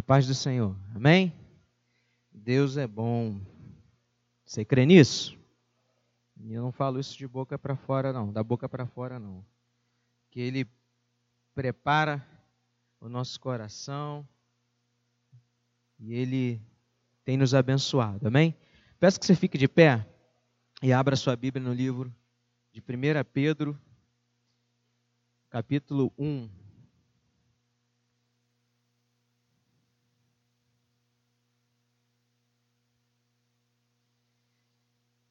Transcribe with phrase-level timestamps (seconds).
[0.00, 0.74] A paz do Senhor.
[0.94, 1.30] Amém?
[2.32, 3.38] Deus é bom.
[4.46, 5.38] Você crê nisso?
[6.38, 9.44] E eu não falo isso de boca para fora, não, da boca para fora, não.
[10.30, 10.66] Que Ele
[11.54, 12.26] prepara
[12.98, 14.26] o nosso coração
[15.98, 16.62] e Ele
[17.22, 18.26] tem nos abençoado.
[18.26, 18.56] Amém?
[18.98, 20.08] Peço que você fique de pé
[20.82, 22.10] e abra sua Bíblia no livro
[22.72, 23.78] de 1 Pedro,
[25.50, 26.48] capítulo 1.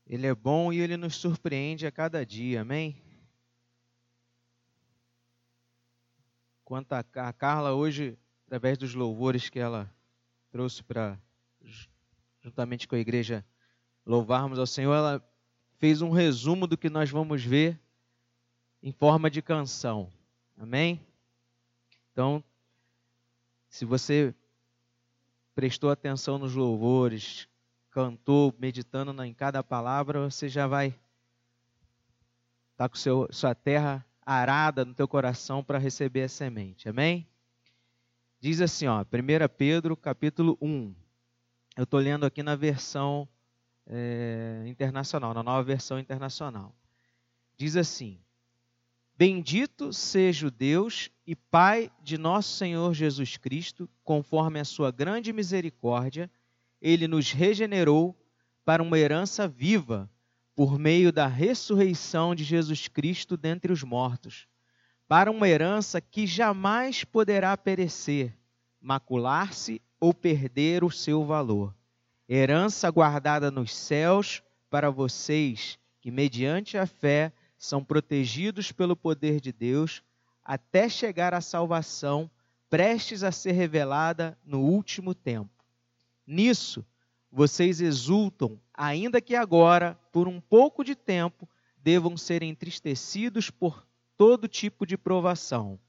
[0.10, 3.00] Ele é bom e ele nos surpreende a cada dia, amém?
[6.66, 9.94] Quanto a Carla hoje, através dos louvores que ela
[10.52, 11.20] trouxe para,
[12.42, 13.46] juntamente com a igreja,
[14.06, 15.24] louvarmos ao Senhor, ela
[15.78, 17.80] fez um resumo do que nós vamos ver
[18.82, 20.12] em forma de canção,
[20.58, 21.00] amém?
[22.12, 22.44] Então,
[23.68, 24.34] se você
[25.54, 27.49] prestou atenção nos louvores,
[27.92, 31.00] cantou, meditando em cada palavra, você já vai estar
[32.78, 36.88] tá com seu, sua terra arada no teu coração para receber a semente.
[36.88, 37.28] Amém?
[38.40, 39.06] Diz assim, ó, 1
[39.58, 40.96] Pedro capítulo 1.
[41.76, 43.28] Eu estou lendo aqui na versão
[43.88, 46.74] é, internacional, na nova versão internacional.
[47.58, 48.20] Diz assim:
[49.18, 55.34] Bendito seja o Deus e Pai de nosso Senhor Jesus Cristo, conforme a sua grande
[55.34, 56.30] misericórdia
[56.82, 58.16] ele nos regenerou
[58.64, 60.10] para uma herança viva
[60.56, 64.48] por meio da ressurreição de Jesus Cristo dentre os mortos,
[65.08, 68.38] para uma herança que jamais poderá perecer,
[68.80, 71.74] macular-se ou perder o seu valor.
[72.28, 79.52] Herança guardada nos céus para vocês que, mediante a fé, são protegidos pelo poder de
[79.52, 80.04] Deus
[80.44, 82.30] até chegar à salvação
[82.70, 85.59] prestes a ser revelada no último tempo.
[86.32, 86.86] Nisso
[87.32, 93.84] vocês exultam, ainda que agora, por um pouco de tempo, devam ser entristecidos por
[94.16, 95.80] todo tipo de provação.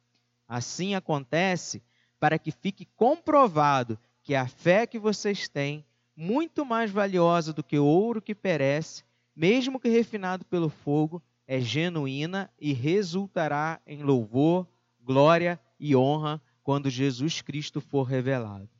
[0.48, 1.82] Assim acontece
[2.18, 5.84] para que fique comprovado que a fé que vocês têm,
[6.16, 9.04] muito mais valiosa do que o ouro que perece,
[9.36, 14.66] mesmo que refinado pelo fogo, é genuína e resultará em louvor,
[15.02, 18.79] glória e honra quando Jesus Cristo for revelado.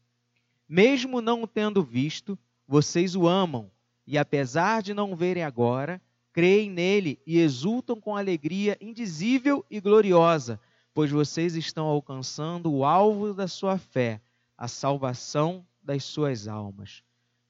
[0.72, 3.68] Mesmo não o tendo visto, vocês o amam,
[4.06, 6.00] e apesar de não verem agora,
[6.32, 10.60] creem nele e exultam com alegria indizível e gloriosa,
[10.94, 14.20] pois vocês estão alcançando o alvo da sua fé,
[14.56, 17.02] a salvação das suas almas.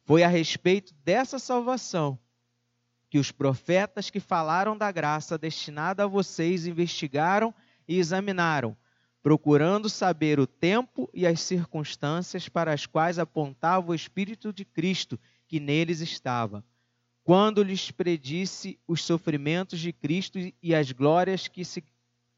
[0.07, 2.19] Foi a respeito dessa salvação
[3.11, 7.55] que os profetas que falaram da graça destinada a vocês investigaram
[7.87, 8.75] e examinaram
[9.23, 15.19] procurando saber o tempo e as circunstâncias para as quais apontava o Espírito de Cristo
[15.47, 16.65] que neles estava,
[17.23, 21.85] quando lhes predisse os sofrimentos de Cristo e as glórias que se,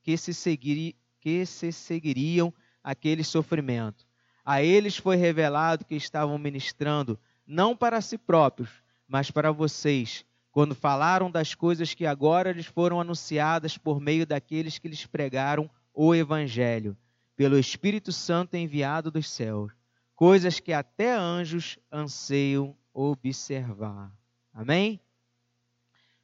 [0.02, 4.04] que se, seguiri, que se seguiriam aquele sofrimento.
[4.44, 8.70] A eles foi revelado que estavam ministrando não para si próprios,
[9.06, 14.78] mas para vocês, quando falaram das coisas que agora lhes foram anunciadas por meio daqueles
[14.78, 16.96] que lhes pregaram o Evangelho,
[17.36, 19.72] pelo Espírito Santo enviado dos céus,
[20.14, 24.12] coisas que até anjos anseiam observar.
[24.52, 25.00] Amém?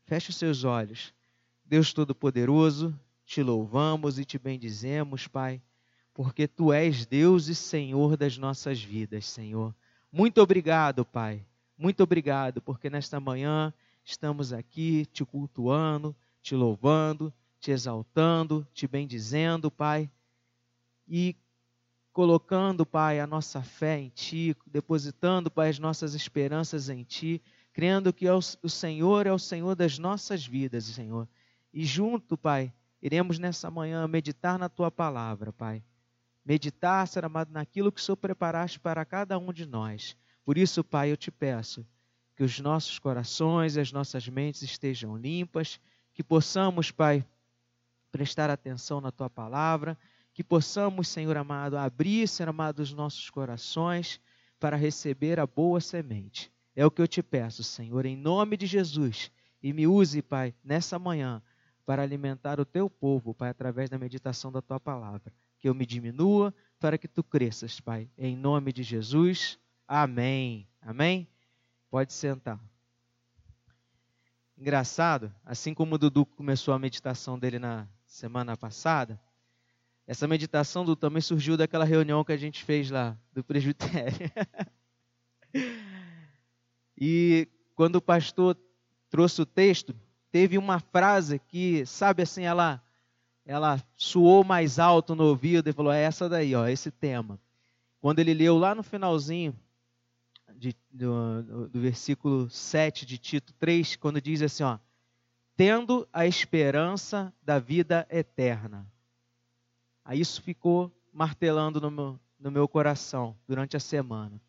[0.04, 1.12] Feche os seus olhos.
[1.64, 5.60] Deus Todo-Poderoso, te louvamos e te bendizemos, Pai,
[6.14, 9.74] porque tu és Deus e Senhor das nossas vidas, Senhor.
[10.10, 11.44] Muito obrigado, Pai.
[11.76, 13.72] Muito obrigado, porque nesta manhã
[14.04, 20.10] estamos aqui te cultuando, te louvando, te exaltando, te bendizendo, Pai,
[21.06, 21.36] e
[22.12, 27.42] colocando, Pai, a nossa fé em Ti, depositando, Pai, as nossas esperanças em Ti,
[27.72, 31.28] crendo que é o Senhor é o Senhor das nossas vidas, Senhor.
[31.72, 35.82] E junto, Pai, iremos nessa manhã meditar na Tua palavra, Pai.
[36.44, 40.16] Meditar, Senhor amado, naquilo que o Senhor preparaste para cada um de nós.
[40.44, 41.86] Por isso, Pai, eu te peço
[42.34, 45.80] que os nossos corações e as nossas mentes estejam limpas,
[46.14, 47.24] que possamos, Pai,
[48.10, 49.96] prestar atenção na tua palavra,
[50.32, 54.20] que possamos, Senhor amado, abrir, Senhor amado, os nossos corações
[54.58, 56.50] para receber a boa semente.
[56.74, 59.30] É o que eu te peço, Senhor, em nome de Jesus.
[59.62, 61.42] E me use, Pai, nessa manhã
[61.84, 65.32] para alimentar o teu povo, Pai, através da meditação da tua palavra.
[65.58, 68.10] Que eu me diminua para que tu cresças, Pai.
[68.16, 69.58] Em nome de Jesus.
[69.88, 70.68] Amém.
[70.82, 71.26] Amém?
[71.90, 72.60] Pode sentar.
[74.56, 79.20] Engraçado, assim como o Dudu começou a meditação dele na semana passada,
[80.06, 84.30] Essa meditação do, também surgiu daquela reunião que a gente fez lá, do presbitério.
[86.96, 88.56] e quando o pastor
[89.10, 89.94] trouxe o texto,
[90.32, 92.82] teve uma frase que, sabe assim, ela
[93.44, 97.40] ela soou mais alto no ouvido e falou: é essa daí, ó, esse tema.
[97.98, 99.58] Quando ele leu lá no finalzinho
[100.54, 104.78] de, do, do versículo 7 de Tito 3, quando diz assim, ó,
[105.58, 108.86] tendo a esperança da vida eterna.
[110.04, 114.40] Aí isso ficou martelando no meu, no meu coração durante a semana.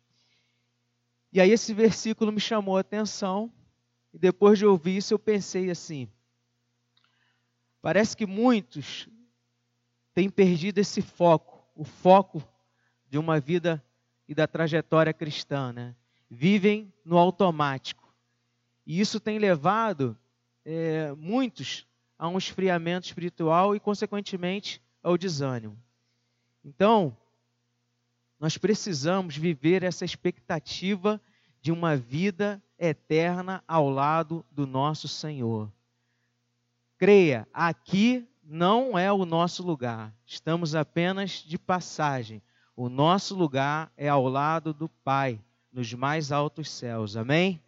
[1.32, 3.52] E aí esse versículo me chamou a atenção,
[4.14, 6.08] e depois de ouvir isso eu pensei assim:
[7.82, 9.08] parece que muitos
[10.14, 12.40] têm perdido esse foco, o foco
[13.08, 13.84] de uma vida
[14.28, 15.96] e da trajetória cristã, né?
[16.30, 18.14] Vivem no automático.
[18.86, 20.16] E isso tem levado
[20.64, 21.86] é, muitos
[22.18, 25.76] a um esfriamento espiritual e, consequentemente, ao desânimo.
[26.64, 27.16] Então,
[28.38, 31.20] nós precisamos viver essa expectativa
[31.60, 35.70] de uma vida eterna ao lado do nosso Senhor.
[36.98, 42.42] Creia, aqui não é o nosso lugar, estamos apenas de passagem.
[42.74, 45.40] O nosso lugar é ao lado do Pai,
[45.72, 47.16] nos mais altos céus.
[47.16, 47.62] Amém?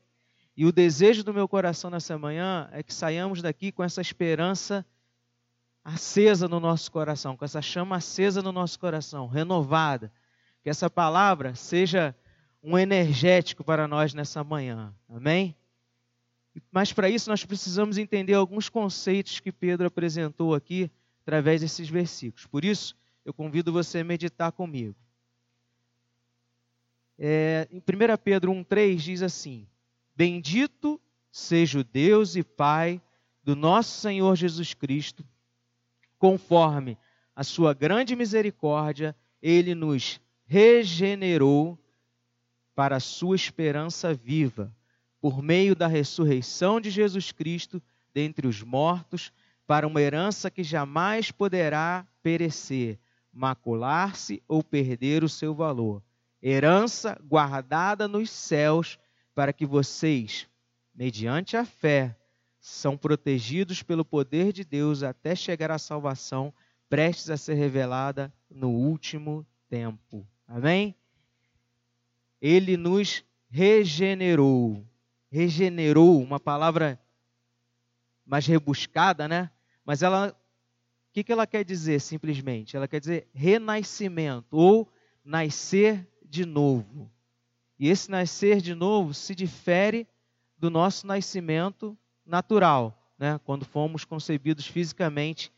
[0.57, 4.85] E o desejo do meu coração nessa manhã é que saiamos daqui com essa esperança
[5.85, 10.13] acesa no nosso coração, com essa chama acesa no nosso coração, renovada.
[10.63, 12.15] Que essa palavra seja
[12.63, 14.95] um energético para nós nessa manhã.
[15.09, 15.57] Amém?
[16.71, 20.91] Mas para isso nós precisamos entender alguns conceitos que Pedro apresentou aqui
[21.23, 22.47] através desses versículos.
[22.47, 22.95] Por isso,
[23.25, 24.95] eu convido você a meditar comigo.
[27.19, 27.83] É, em 1
[28.23, 29.67] Pedro 1,3 diz assim:
[30.15, 31.01] Bendito
[31.31, 33.01] seja o Deus e Pai
[33.43, 35.25] do nosso Senhor Jesus Cristo,
[36.19, 36.97] conforme
[37.35, 41.79] a sua grande misericórdia, ele nos regenerou
[42.75, 44.75] para a sua esperança viva,
[45.21, 47.83] por meio da ressurreição de Jesus Cristo
[48.13, 49.33] dentre os mortos,
[49.67, 52.99] para uma herança que jamais poderá perecer,
[53.33, 56.03] macular-se ou perder o seu valor.
[56.43, 58.99] Herança guardada nos céus,
[59.35, 60.49] para que vocês,
[60.95, 62.17] mediante a fé,
[62.61, 66.55] são protegidos pelo poder de Deus até chegar à salvação
[66.89, 70.27] prestes a ser revelada no último tempo.
[70.47, 70.95] Amém?
[72.41, 74.85] Ele nos regenerou.
[75.31, 77.01] Regenerou, uma palavra
[78.25, 79.51] mais rebuscada, né?
[79.85, 82.77] Mas ela, o que, que ela quer dizer simplesmente?
[82.77, 84.93] Ela quer dizer renascimento ou
[85.25, 87.11] nascer de novo.
[87.79, 90.07] E esse nascer de novo se difere
[90.57, 93.41] do nosso nascimento natural, né?
[93.45, 95.53] quando fomos concebidos fisicamente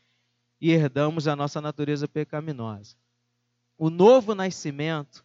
[0.59, 2.95] e herdamos a nossa natureza pecaminosa.
[3.77, 5.23] O novo nascimento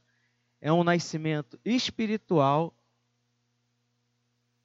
[0.60, 2.74] é um nascimento espiritual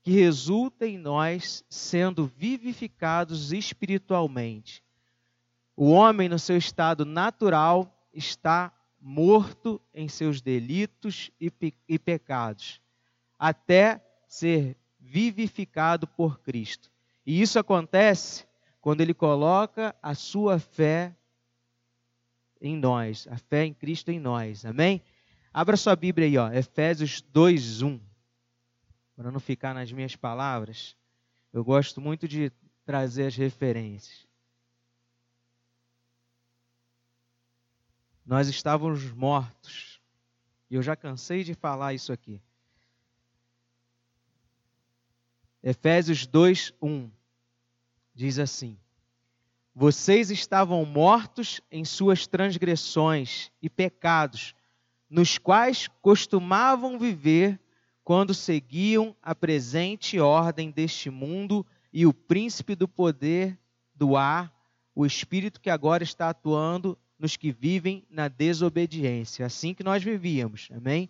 [0.02, 4.84] que resulta em nós sendo vivificados espiritualmente.
[5.76, 8.72] O homem, no seu estado natural, está
[9.08, 12.82] morto em seus delitos e, pe e pecados,
[13.38, 16.92] até ser vivificado por Cristo.
[17.24, 18.48] E isso acontece
[18.82, 21.16] quando ele coloca a sua fé
[22.60, 24.66] em nós, a fé em Cristo em nós.
[24.66, 25.04] Amém?
[25.54, 28.00] Abra sua Bíblia aí, ó, Efésios 2:1.
[29.16, 30.98] Para não ficar nas minhas palavras,
[31.54, 32.52] eu gosto muito de
[32.84, 34.25] trazer as referências.
[38.26, 40.02] Nós estávamos mortos.
[40.70, 42.42] E eu já cansei de falar isso aqui.
[45.62, 47.10] Efésios 2, 1
[48.16, 48.78] diz assim:
[49.76, 54.56] Vocês estavam mortos em suas transgressões e pecados,
[55.08, 57.60] nos quais costumavam viver
[58.04, 63.58] quando seguiam a presente ordem deste mundo e o príncipe do poder
[63.94, 64.52] do ar,
[64.94, 69.46] o espírito que agora está atuando nos que vivem na desobediência.
[69.46, 71.10] Assim que nós vivíamos, amém?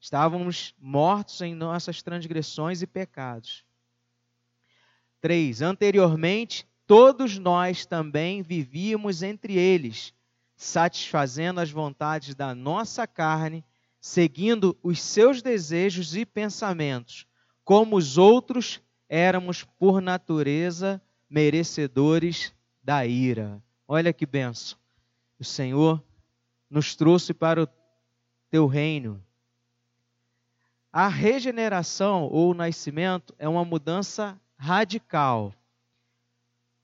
[0.00, 3.64] Estávamos mortos em nossas transgressões e pecados.
[5.20, 5.62] 3.
[5.62, 10.12] Anteriormente, todos nós também vivíamos entre eles,
[10.54, 13.64] satisfazendo as vontades da nossa carne,
[13.98, 17.26] seguindo os seus desejos e pensamentos.
[17.64, 21.00] Como os outros, éramos por natureza
[21.30, 22.52] merecedores
[22.82, 23.62] da ira.
[23.88, 24.83] Olha que benção.
[25.44, 26.02] O Senhor
[26.70, 27.68] nos trouxe para o
[28.50, 29.22] teu reino.
[30.90, 35.52] A regeneração ou o nascimento é uma mudança radical.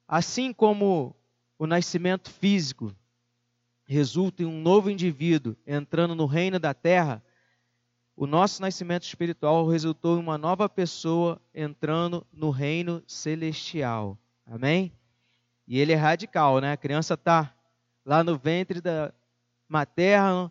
[0.07, 1.17] Assim como
[1.59, 2.95] o nascimento físico
[3.87, 7.25] resulta em um novo indivíduo entrando no reino da terra,
[8.14, 14.19] o nosso nascimento espiritual resultou em uma nova pessoa entrando no reino celestial.
[14.45, 14.93] Amém?
[15.67, 16.73] E ele é radical, né?
[16.73, 17.55] A criança está
[18.11, 19.14] lá no ventre da
[19.69, 20.50] materna,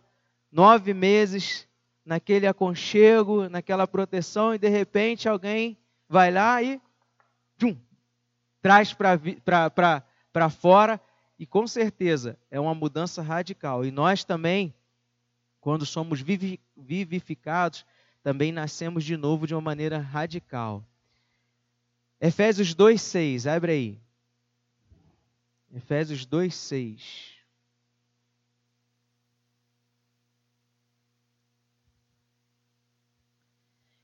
[0.50, 1.68] nove meses,
[2.02, 5.76] naquele aconchego, naquela proteção, e de repente alguém
[6.08, 6.80] vai lá e
[7.58, 7.76] tchum,
[8.62, 10.98] traz para fora,
[11.38, 13.84] e com certeza é uma mudança radical.
[13.84, 14.74] E nós também,
[15.60, 16.24] quando somos
[16.74, 17.84] vivificados,
[18.22, 20.82] também nascemos de novo de uma maneira radical.
[22.18, 23.98] Efésios 2,6, abre aí.
[25.74, 27.29] Efésios 2,6.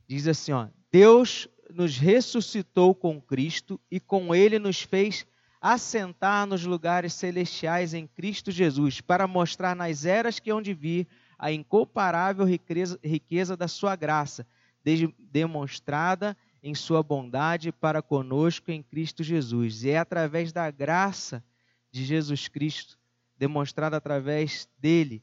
[0.07, 5.27] Diz assim, ó: Deus nos ressuscitou com Cristo e com ele nos fez
[5.61, 11.09] assentar nos lugares celestiais em Cristo Jesus, para mostrar nas eras que hão de vir
[11.39, 14.47] a incomparável riqueza, riqueza da sua graça,
[15.19, 19.85] demonstrada em sua bondade para conosco em Cristo Jesus.
[19.85, 21.45] E é através da graça
[21.91, 22.99] de Jesus Cristo,
[23.37, 25.23] demonstrada através dele,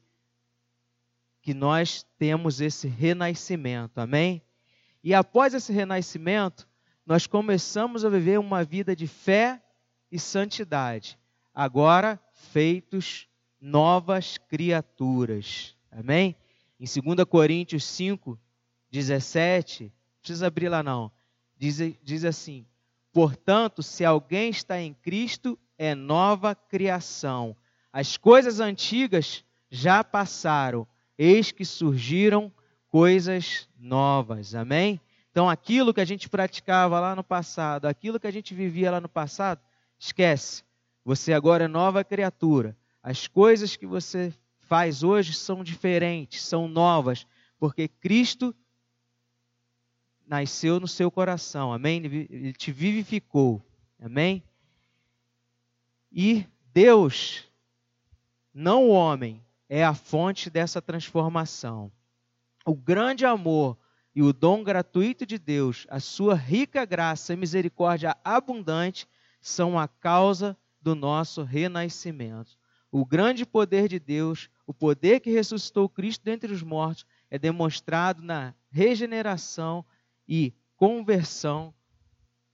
[1.42, 4.00] que nós temos esse renascimento.
[4.00, 4.42] Amém?
[5.04, 6.68] E após esse renascimento,
[7.06, 9.62] nós começamos a viver uma vida de fé
[10.10, 11.20] e santidade,
[11.54, 13.28] agora feitos
[13.60, 15.76] novas criaturas.
[15.92, 16.36] Amém?
[16.80, 18.40] Em 2 Coríntios 5,
[18.90, 19.92] 17, não
[20.22, 21.12] precisa abrir lá não,
[21.58, 22.66] diz, diz assim:
[23.12, 27.56] Portanto, se alguém está em Cristo, é nova criação.
[27.92, 32.52] As coisas antigas já passaram, eis que surgiram
[32.94, 34.54] coisas novas.
[34.54, 35.02] Amém?
[35.32, 39.02] Então, aquilo que a gente praticava lá no passado, aquilo que a gente vivia lá
[39.02, 39.60] no passado,
[39.98, 40.64] esquece.
[41.04, 42.78] Você agora é nova criatura.
[43.02, 47.26] As coisas que você faz hoje são diferentes, são novas,
[47.58, 48.54] porque Cristo
[50.28, 51.74] nasceu no seu coração.
[51.74, 51.98] Amém?
[52.06, 53.60] Ele te vivificou.
[54.00, 54.44] Amém?
[56.12, 57.44] E Deus,
[58.54, 61.92] não o homem, é a fonte dessa transformação
[62.66, 63.78] o grande amor
[64.16, 69.08] e o dom gratuito de Deus, a sua rica graça e misericórdia abundante,
[69.42, 72.58] são a causa do nosso renascimento.
[72.92, 78.22] O grande poder de Deus, o poder que ressuscitou Cristo dentre os mortos, é demonstrado
[78.22, 79.84] na regeneração
[80.28, 81.74] e conversão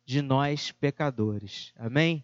[0.06, 1.74] de nós pecadores.
[1.76, 2.24] Amém?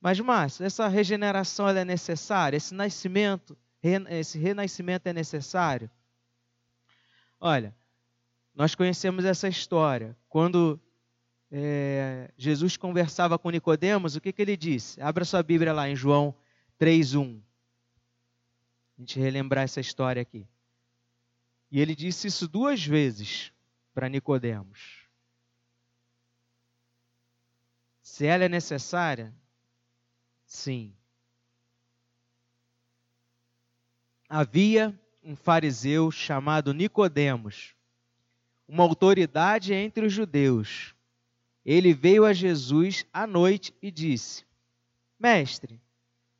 [0.00, 2.56] Mas, Márcio, essa regeneração é necessária?
[2.56, 3.56] Esse nascimento,
[4.10, 5.88] esse renascimento é necessário?
[7.44, 7.74] Olha,
[8.54, 10.16] nós conhecemos essa história.
[10.28, 10.80] Quando
[11.50, 15.02] é, Jesus conversava com Nicodemos, o que, que ele disse?
[15.02, 16.32] Abra sua Bíblia lá em João
[16.78, 17.42] 3:1.
[18.96, 20.46] A gente relembrar essa história aqui.
[21.68, 23.52] E ele disse isso duas vezes
[23.92, 25.08] para Nicodemos.
[28.00, 29.34] Se ela é necessária,
[30.46, 30.94] sim.
[34.28, 37.74] Havia um fariseu chamado Nicodemos,
[38.66, 40.94] uma autoridade entre os judeus.
[41.64, 44.44] Ele veio a Jesus à noite e disse:
[45.18, 45.80] Mestre,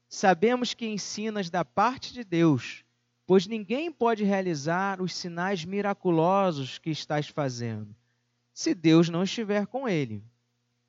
[0.08, 2.84] sabemos que ensinas da parte de Deus,
[3.24, 7.94] pois ninguém pode realizar os sinais miraculosos que estás fazendo,
[8.52, 10.24] se Deus não estiver com ele.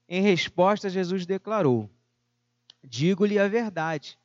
[0.10, 1.90] Em resposta, Jesus declarou:
[2.84, 4.18] Digo-lhe a verdade.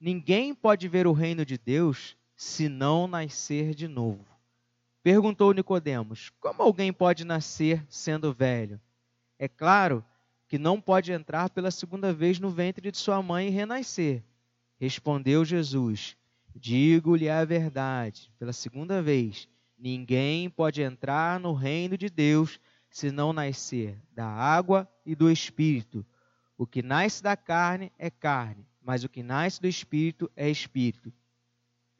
[0.00, 4.26] Ninguém pode ver o reino de Deus se não nascer de novo.
[5.00, 8.80] Perguntou Nicodemos: Como alguém pode nascer sendo velho?
[9.38, 10.04] É claro
[10.48, 14.24] que não pode entrar pela segunda vez no ventre de sua mãe e renascer.
[14.76, 16.16] Respondeu Jesus:
[16.54, 22.58] Digo-lhe a verdade, pela segunda vez, ninguém pode entrar no reino de Deus
[22.90, 26.04] se não nascer da água e do espírito.
[26.58, 31.12] O que nasce da carne é carne, mas o que nasce do espírito é espírito.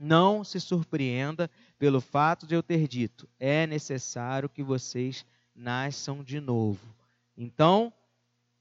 [0.05, 6.41] Não se surpreenda pelo fato de eu ter dito: é necessário que vocês nasçam de
[6.41, 6.93] novo.
[7.37, 7.93] Então,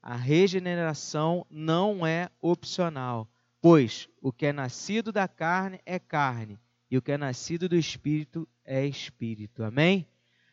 [0.00, 3.28] a regeneração não é opcional,
[3.60, 7.74] pois o que é nascido da carne é carne, e o que é nascido do
[7.74, 9.64] espírito é espírito.
[9.64, 10.06] Amém?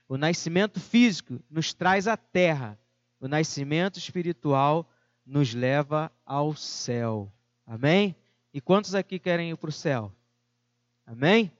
[0.08, 2.79] O nascimento físico nos traz à terra,
[3.19, 4.89] o nascimento espiritual
[5.24, 7.31] nos leva ao céu.
[7.63, 8.15] Amém?
[8.51, 10.12] E quantos aqui querem ir para o céu?
[11.09, 11.51] Amém?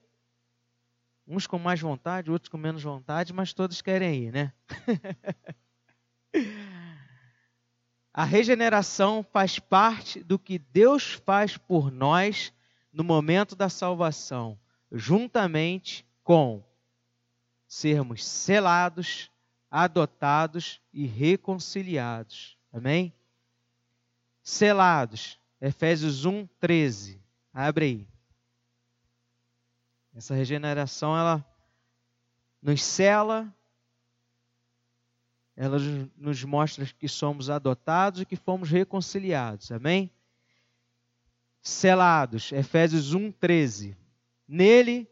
[1.26, 4.52] Uns com mais vontade, outros com menos vontade, mas todos querem ir, né?
[8.14, 12.52] A regeneração faz parte do que Deus faz por nós
[12.92, 14.56] no momento da salvação,
[14.92, 16.62] juntamente com
[17.66, 19.32] sermos selados,
[19.68, 22.56] adotados e reconciliados.
[22.72, 23.12] Amém?
[24.44, 25.40] Selados.
[25.60, 27.20] Efésios 1, 13.
[27.52, 28.09] Abre aí.
[30.14, 31.44] Essa regeneração, ela
[32.62, 33.52] nos cela,
[35.56, 35.78] ela
[36.16, 39.70] nos mostra que somos adotados e que fomos reconciliados.
[39.70, 40.10] Amém?
[41.62, 42.52] Selados.
[42.52, 43.96] Efésios 1, 13.
[44.48, 45.08] Nele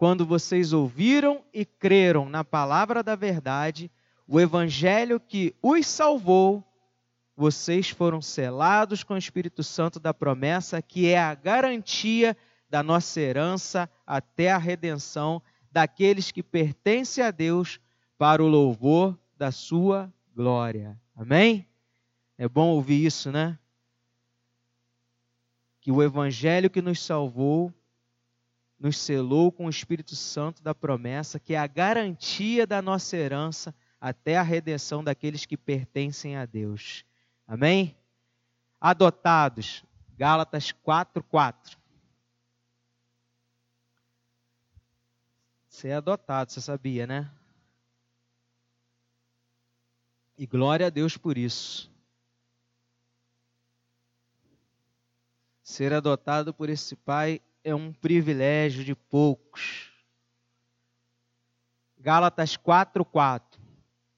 [0.00, 3.90] quando vocês ouviram e creram na palavra da verdade,
[4.26, 6.64] o evangelho que os salvou,
[7.36, 12.34] vocês foram selados com o Espírito Santo da promessa, que é a garantia
[12.70, 17.80] da nossa herança até a redenção daqueles que pertencem a Deus
[18.16, 20.98] para o louvor da sua glória.
[21.16, 21.66] Amém?
[22.38, 23.58] É bom ouvir isso, né?
[25.80, 27.72] Que o evangelho que nos salvou
[28.78, 33.74] nos selou com o Espírito Santo da promessa, que é a garantia da nossa herança
[34.00, 37.04] até a redenção daqueles que pertencem a Deus.
[37.46, 37.94] Amém?
[38.80, 39.84] Adotados,
[40.16, 41.79] Gálatas 4:4.
[45.70, 47.30] Você é adotado, você sabia, né?
[50.36, 51.88] E glória a Deus por isso.
[55.62, 59.92] Ser adotado por esse pai é um privilégio de poucos.
[61.96, 63.60] Gálatas 4:4.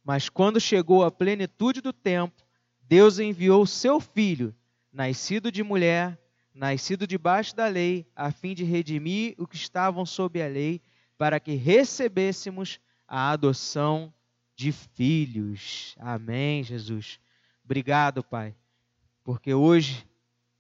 [0.03, 2.43] Mas quando chegou a plenitude do tempo,
[2.81, 4.57] Deus enviou seu filho,
[4.91, 6.19] nascido de mulher,
[6.55, 10.81] nascido debaixo da lei, a fim de redimir os que estavam sob a lei,
[11.17, 14.13] para que recebêssemos a adoção
[14.55, 15.95] de filhos.
[15.99, 17.21] Amém, Jesus.
[17.65, 18.55] Obrigado, Pai,
[19.25, 20.07] porque hoje,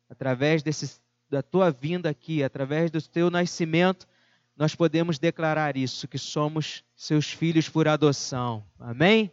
[0.08, 1.00] através desse
[1.32, 4.06] da tua vinda aqui, através do teu nascimento,
[4.54, 8.62] nós podemos declarar isso, que somos seus filhos por adoção.
[8.78, 9.32] Amém?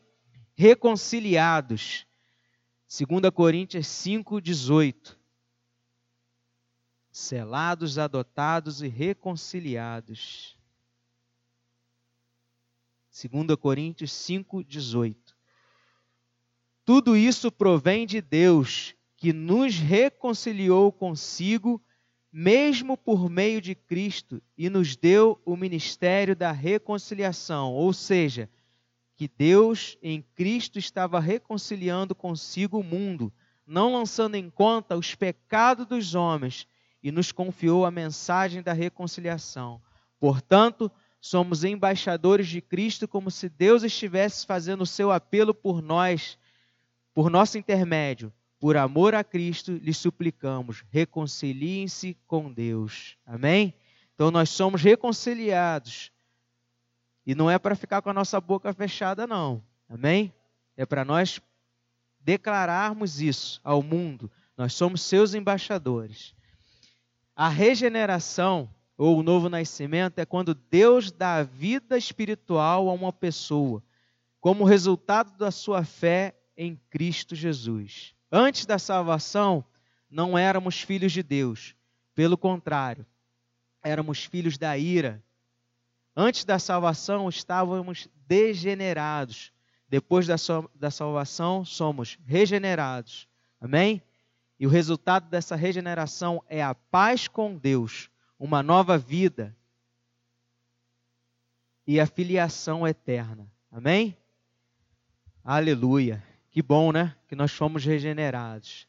[0.56, 2.08] Reconciliados.
[2.88, 5.18] 2 Coríntios 5,18.
[7.12, 10.58] Selados, adotados e reconciliados.
[13.28, 15.16] 2 Coríntios 5,18.
[16.86, 21.82] Tudo isso provém de Deus, que nos reconciliou consigo
[22.32, 28.50] mesmo por meio de Cristo, e nos deu o ministério da reconciliação, ou seja,
[29.16, 33.34] que Deus em Cristo estava reconciliando consigo o mundo,
[33.66, 36.68] não lançando em conta os pecados dos homens,
[37.02, 39.82] e nos confiou a mensagem da reconciliação.
[40.20, 46.38] Portanto, somos embaixadores de Cristo, como se Deus estivesse fazendo o seu apelo por nós,
[47.14, 53.18] por nosso intermédio por amor a Cristo, lhes suplicamos, reconciliem-se com Deus.
[53.26, 53.74] Amém?
[54.14, 56.12] Então nós somos reconciliados.
[57.26, 59.64] E não é para ficar com a nossa boca fechada, não.
[59.88, 60.34] Amém?
[60.76, 61.40] É para nós
[62.20, 64.30] declararmos isso ao mundo.
[64.58, 66.36] Nós somos seus embaixadores.
[67.34, 73.82] A regeneração ou o novo nascimento é quando Deus dá vida espiritual a uma pessoa,
[74.42, 78.14] como resultado da sua fé em Cristo Jesus.
[78.30, 79.64] Antes da salvação,
[80.12, 81.74] não éramos filhos de Deus.
[82.14, 83.06] Pelo contrário,
[83.82, 85.24] éramos filhos da ira.
[86.14, 89.54] Antes da salvação, estávamos degenerados.
[89.88, 90.36] Depois da,
[90.76, 93.30] da salvação, somos regenerados.
[93.62, 94.02] Amém?
[94.60, 98.10] E o resultado dessa regeneração é a paz com Deus,
[98.40, 99.56] uma nova vida
[101.86, 103.52] e a filiação eterna.
[103.72, 104.16] Amém?
[105.44, 106.24] Aleluia.
[106.50, 107.16] Que bom, né?
[107.28, 108.88] Que nós fomos regenerados.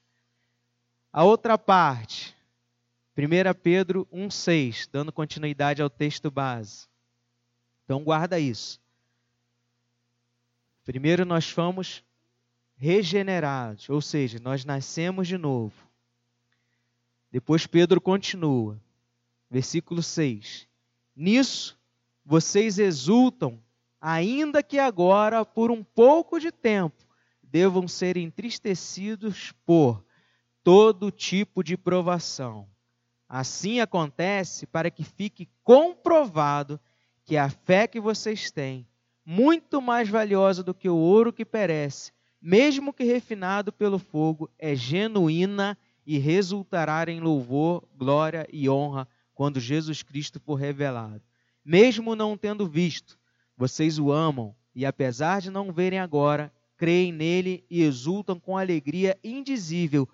[1.13, 2.37] A outra parte,
[3.17, 6.89] 1 Pedro 1,6, dando continuidade ao texto base.
[7.85, 8.81] Então guarda isso.
[10.85, 12.05] Primeiro nós fomos
[12.77, 15.75] regenerados, ou seja, nós nascemos de novo.
[17.31, 18.81] Depois Pedro continua,
[19.51, 20.69] versículo 6.
[21.17, 21.79] Nisso
[22.25, 23.61] vocês exultam,
[24.01, 27.05] ainda que agora, por um pouco de tempo,
[27.43, 30.05] devam ser entristecidos por
[30.63, 32.69] todo tipo de provação.
[33.29, 36.81] Assim acontece para que fique comprovado
[37.25, 38.87] que a fé que vocês têm,
[39.25, 44.75] muito mais valiosa do que o ouro que perece, mesmo que refinado pelo fogo, é
[44.75, 49.07] genuína e resultará em louvor, glória e honra
[49.41, 51.23] quando Jesus Cristo for revelado.
[51.65, 53.19] Mesmo não tendo visto,
[53.57, 59.19] vocês o amam e, apesar de não verem agora, creem nele e exultam com alegria
[59.25, 60.07] indizível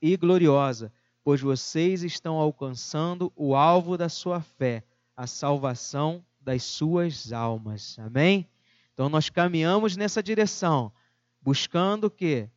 [0.00, 0.92] e gloriosa,
[1.24, 4.84] pois vocês estão alcançando o alvo da sua fé,
[5.16, 7.98] a salvação das suas almas.
[7.98, 8.48] Amém?
[8.94, 10.92] Então nós caminhamos nessa direção,
[11.40, 12.48] buscando o quê?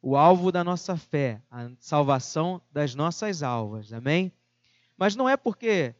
[0.00, 3.92] O alvo da nossa fé, a salvação das nossas almas.
[3.92, 4.32] Amém?
[4.98, 5.94] Mas não é porque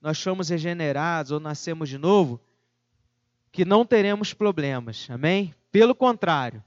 [0.00, 2.40] nós somos regenerados ou nascemos de novo
[3.52, 5.06] que não teremos problemas.
[5.10, 5.54] Amém?
[5.70, 6.64] Pelo contrário,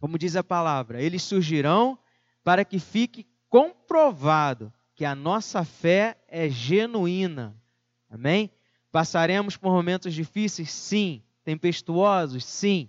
[0.00, 1.96] como diz a palavra, eles surgirão
[2.42, 7.54] para que fique comprovado que a nossa fé é genuína.
[8.10, 8.50] Amém?
[8.90, 10.72] Passaremos por momentos difíceis?
[10.72, 11.22] Sim.
[11.44, 12.44] Tempestuosos?
[12.44, 12.88] Sim.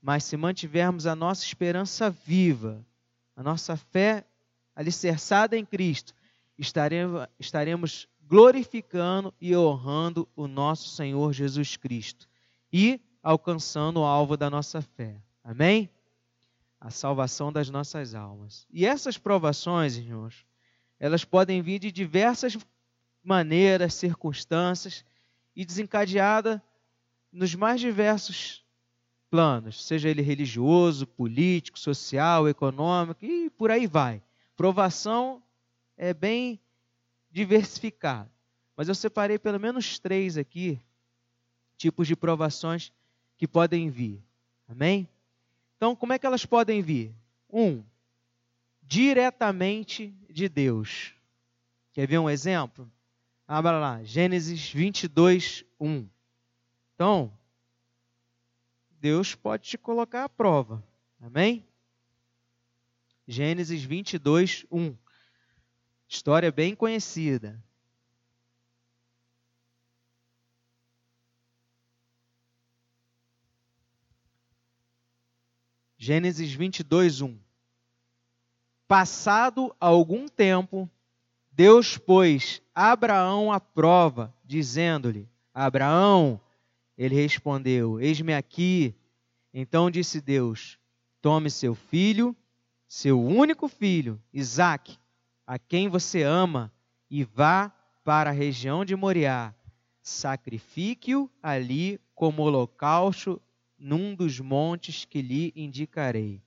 [0.00, 2.84] Mas se mantivermos a nossa esperança viva,
[3.36, 4.24] a nossa fé
[4.74, 6.14] alicerçada em Cristo,
[6.62, 12.28] estaremos, glorificando e honrando o nosso Senhor Jesus Cristo
[12.72, 15.20] e alcançando o alvo da nossa fé.
[15.44, 15.90] Amém?
[16.80, 18.66] A salvação das nossas almas.
[18.70, 20.46] E essas provações, irmãos,
[20.98, 22.56] elas podem vir de diversas
[23.22, 25.04] maneiras, circunstâncias
[25.54, 26.62] e desencadeada
[27.32, 28.64] nos mais diversos
[29.30, 34.22] planos, seja ele religioso, político, social, econômico e por aí vai.
[34.56, 35.42] Provação
[36.02, 36.58] é bem
[37.30, 38.28] diversificado.
[38.76, 40.80] Mas eu separei pelo menos três aqui
[41.76, 42.92] tipos de provações
[43.36, 44.20] que podem vir.
[44.68, 45.08] Amém?
[45.76, 47.14] Então, como é que elas podem vir?
[47.48, 47.84] Um,
[48.82, 51.14] diretamente de Deus.
[51.92, 52.90] Quer ver um exemplo?
[53.46, 56.08] Abra lá, Gênesis 22, 1.
[56.96, 57.32] Então,
[59.00, 60.82] Deus pode te colocar à prova.
[61.20, 61.64] Amém?
[63.24, 64.96] Gênesis 22, 1.
[66.12, 67.58] História bem conhecida.
[75.96, 77.38] Gênesis 22, 1.
[78.86, 80.86] Passado algum tempo,
[81.50, 86.38] Deus pôs Abraão à prova, dizendo-lhe: Abraão,
[86.98, 88.94] ele respondeu: Eis-me aqui.
[89.52, 90.78] Então disse Deus:
[91.22, 92.36] Tome seu filho,
[92.86, 94.98] seu único filho, Isaque,
[95.46, 96.72] a quem você ama,
[97.10, 97.72] e vá
[98.04, 99.54] para a região de Moriá.
[100.02, 103.40] Sacrifique-o ali como holocausto
[103.78, 106.40] num dos montes que lhe indicarei.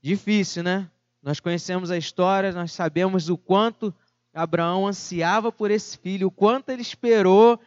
[0.00, 0.90] Difícil, né?
[1.22, 3.94] Nós conhecemos a história, nós sabemos o quanto
[4.32, 7.60] Abraão ansiava por esse filho, o quanto ele esperou,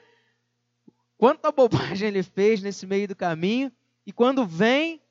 [1.17, 3.71] quanta bobagem ele fez nesse meio do caminho,
[4.05, 5.01] e quando vem,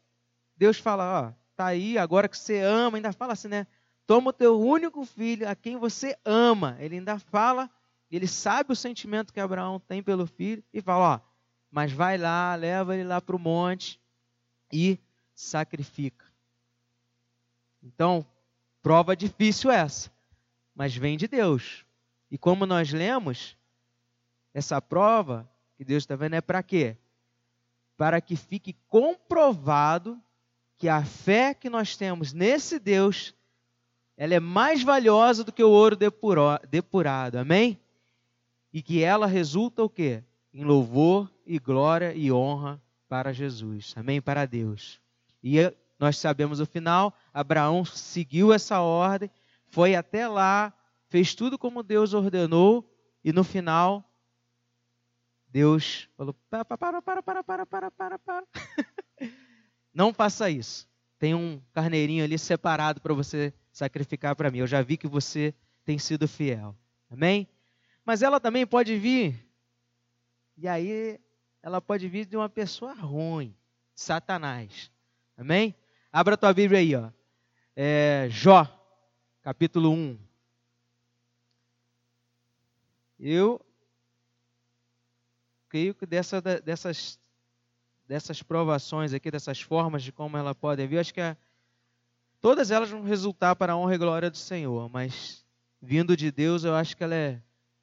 [0.56, 3.66] Deus fala: Ó, tá aí, agora que você ama, ainda fala assim, né?
[4.10, 6.76] Toma o teu único filho, a quem você ama.
[6.80, 7.70] Ele ainda fala,
[8.10, 11.20] ele sabe o sentimento que Abraão tem pelo filho, e fala: Ó,
[11.70, 14.00] mas vai lá, leva ele lá para o monte
[14.72, 14.98] e
[15.32, 16.26] sacrifica.
[17.80, 18.26] Então,
[18.82, 20.10] prova difícil essa,
[20.74, 21.86] mas vem de Deus.
[22.32, 23.56] E como nós lemos,
[24.52, 26.96] essa prova que Deus está vendo é para quê?
[27.96, 30.20] Para que fique comprovado
[30.76, 33.36] que a fé que nós temos nesse Deus,
[34.20, 35.96] ela é mais valiosa do que o ouro
[36.68, 37.80] depurado, amém?
[38.70, 40.22] E que ela resulta o quê?
[40.52, 42.78] Em louvor e glória e honra
[43.08, 43.94] para Jesus.
[43.96, 44.20] Amém?
[44.20, 45.00] Para Deus.
[45.42, 45.56] E
[45.98, 49.30] nós sabemos o final, Abraão seguiu essa ordem,
[49.70, 50.70] foi até lá,
[51.08, 52.86] fez tudo como Deus ordenou,
[53.24, 54.04] e no final,
[55.48, 58.44] Deus falou: para, para, para, para, para, para, para, para.
[59.94, 60.86] Não faça isso.
[61.18, 64.58] Tem um carneirinho ali separado para você sacrificar para mim.
[64.58, 65.54] Eu já vi que você
[65.84, 66.76] tem sido fiel.
[67.10, 67.48] Amém?
[68.04, 69.46] Mas ela também pode vir.
[70.56, 71.18] E aí
[71.62, 73.54] ela pode vir de uma pessoa ruim,
[73.94, 74.90] Satanás.
[75.36, 75.74] Amém?
[76.12, 77.10] Abra tua Bíblia aí, ó.
[77.76, 78.66] É, Jó,
[79.42, 80.18] capítulo 1.
[83.18, 83.60] Eu
[85.68, 87.18] creio que dessa, dessas,
[88.08, 91.36] dessas provações aqui, dessas formas de como ela pode vir, acho que a,
[92.40, 95.44] todas elas vão resultar para a honra e glória do Senhor, mas
[95.80, 97.40] vindo de Deus, eu acho que ela é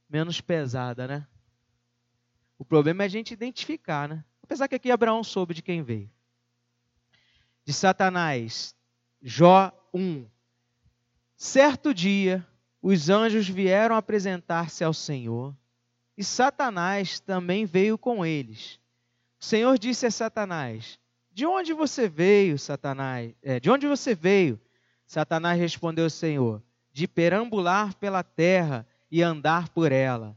[0.10, 1.28] menos pesada, né?
[2.58, 4.24] O problema é a gente identificar, né?
[4.42, 6.10] Apesar que aqui Abraão soube de quem veio.
[7.64, 8.76] De Satanás,
[9.22, 10.26] Jó 1.
[11.36, 12.46] Certo dia,
[12.82, 15.56] os anjos vieram apresentar-se ao Senhor,
[16.18, 18.80] e Satanás também veio com eles.
[19.40, 21.00] O Senhor disse a Satanás:
[21.38, 23.32] De onde você veio, Satanás?
[23.44, 24.60] É, de onde você veio?
[25.06, 30.36] Satanás respondeu ao Senhor: De perambular pela terra e andar por ela.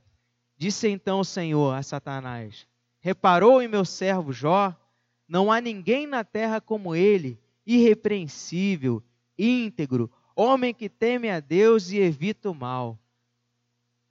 [0.58, 2.66] Disse então o Senhor a Satanás:
[3.00, 4.76] Reparou em meu servo Jó?
[5.26, 9.02] Não há ninguém na terra como ele, irrepreensível,
[9.38, 12.98] íntegro, homem que teme a Deus e evita o mal.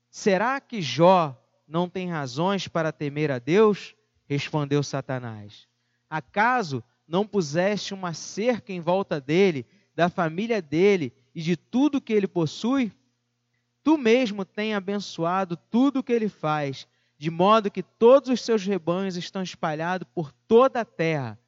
[0.10, 3.96] Será que Jó não tem razões para temer a Deus?
[4.26, 5.70] Respondeu Satanás.
[6.10, 12.14] Acaso não puseste uma cerca em volta dele, da família dele e de tudo que
[12.14, 12.92] ele possui?
[13.84, 18.66] Tu mesmo tem abençoado tudo o que ele faz, de modo que todos os seus
[18.66, 21.40] rebanhos estão espalhados por toda a terra.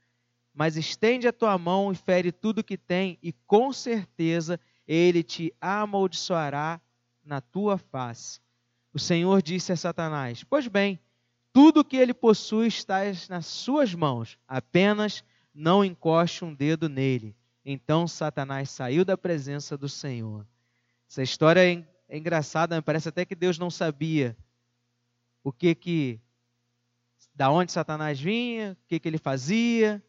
[0.53, 5.23] Mas estende a tua mão e fere tudo o que tem, e com certeza ele
[5.23, 6.81] te amaldiçoará
[7.23, 8.41] na tua face.
[8.93, 10.99] O Senhor disse a Satanás: Pois bem,
[11.53, 17.35] tudo o que ele possui está nas suas mãos, apenas não encoste um dedo nele.
[17.65, 20.45] Então Satanás saiu da presença do Senhor.
[21.09, 24.35] Essa história é, é engraçada, me parece até que Deus não sabia
[25.43, 26.19] o que que
[27.35, 30.01] da onde Satanás vinha, o que que ele fazia,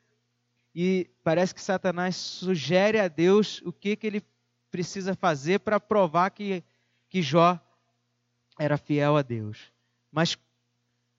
[0.74, 4.22] e parece que Satanás sugere a Deus o que que ele
[4.70, 6.62] precisa fazer para provar que
[7.08, 7.60] que Jó
[8.58, 9.70] era fiel a Deus.
[10.10, 10.38] Mas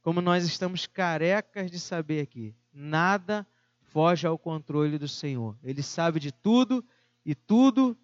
[0.04, 3.48] como nós estamos carecas de saber aqui, nada
[3.80, 5.56] foge ao controle do Senhor.
[5.63, 6.84] Ele sabe de tudo
[7.26, 7.98] e tudo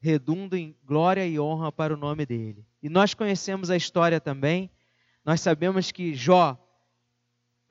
[0.00, 2.66] redunda em glória e honra para o nome dele.
[2.82, 4.68] E nós conhecemos a história também.
[5.24, 6.58] Nós sabemos que Jó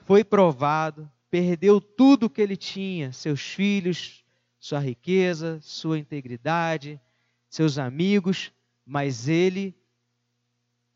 [0.05, 4.23] foi provado, perdeu tudo que ele tinha, seus filhos,
[4.57, 7.01] sua riqueza, sua integridade,
[7.49, 8.53] seus amigos,
[8.85, 9.75] mas ele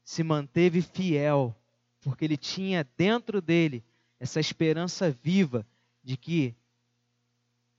[0.06, 1.54] se manteve fiel,
[2.02, 3.84] porque ele tinha dentro dele
[4.20, 5.66] essa esperança viva
[6.04, 6.56] de que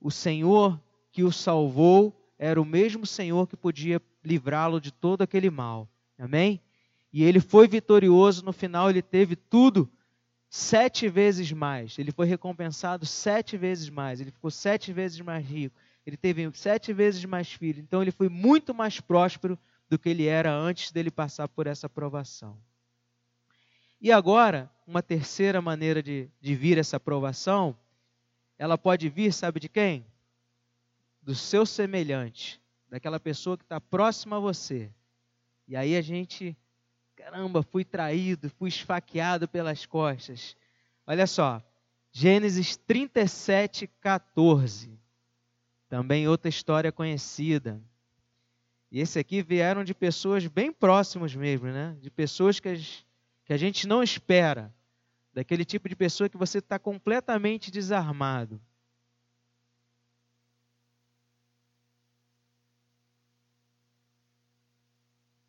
[0.00, 0.78] o Senhor
[1.12, 5.88] que o salvou era o mesmo Senhor que podia livrá-lo de todo aquele mal.
[6.18, 6.60] Amém?
[7.12, 9.88] E ele foi vitorioso, no final ele teve tudo
[10.50, 11.96] sete vezes mais.
[11.98, 14.20] Ele foi recompensado sete vezes mais.
[14.20, 15.74] Ele ficou sete vezes mais rico.
[16.04, 17.82] Ele teve sete vezes mais filhos.
[17.82, 21.88] Então ele foi muito mais próspero do que ele era antes dele passar por essa
[21.88, 22.58] provação.
[24.00, 27.76] E agora, uma terceira maneira de, de vir essa aprovação,
[28.58, 30.06] ela pode vir, sabe de quem?
[31.22, 34.90] Do seu semelhante, daquela pessoa que está próxima a você.
[35.66, 36.56] E aí a gente,
[37.16, 40.56] caramba, fui traído, fui esfaqueado pelas costas.
[41.06, 41.62] Olha só,
[42.12, 44.98] Gênesis 37, 14.
[45.88, 47.80] Também outra história conhecida.
[48.96, 51.94] E esse aqui vieram de pessoas bem próximas mesmo, né?
[52.00, 52.78] De pessoas que,
[53.44, 54.74] que a gente não espera.
[55.34, 58.58] Daquele tipo de pessoa que você está completamente desarmado.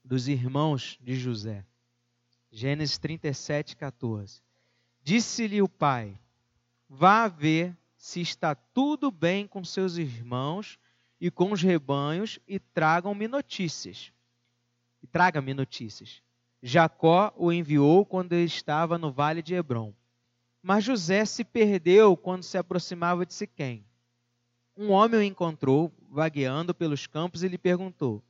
[0.04, 1.66] Dos irmãos de José.
[2.52, 4.42] Gênesis 37, 14.
[5.02, 6.20] Disse-lhe o pai:
[6.90, 10.78] Vá ver se está tudo bem com seus irmãos
[11.20, 14.12] e com os rebanhos e tragam-me notícias.
[15.02, 16.22] E traga-me notícias.
[16.62, 19.94] Jacó o enviou quando ele estava no vale de Hebron.
[20.62, 23.86] Mas José se perdeu quando se aproximava de Siquém.
[24.76, 28.24] Um homem o encontrou vagueando pelos campos e lhe perguntou: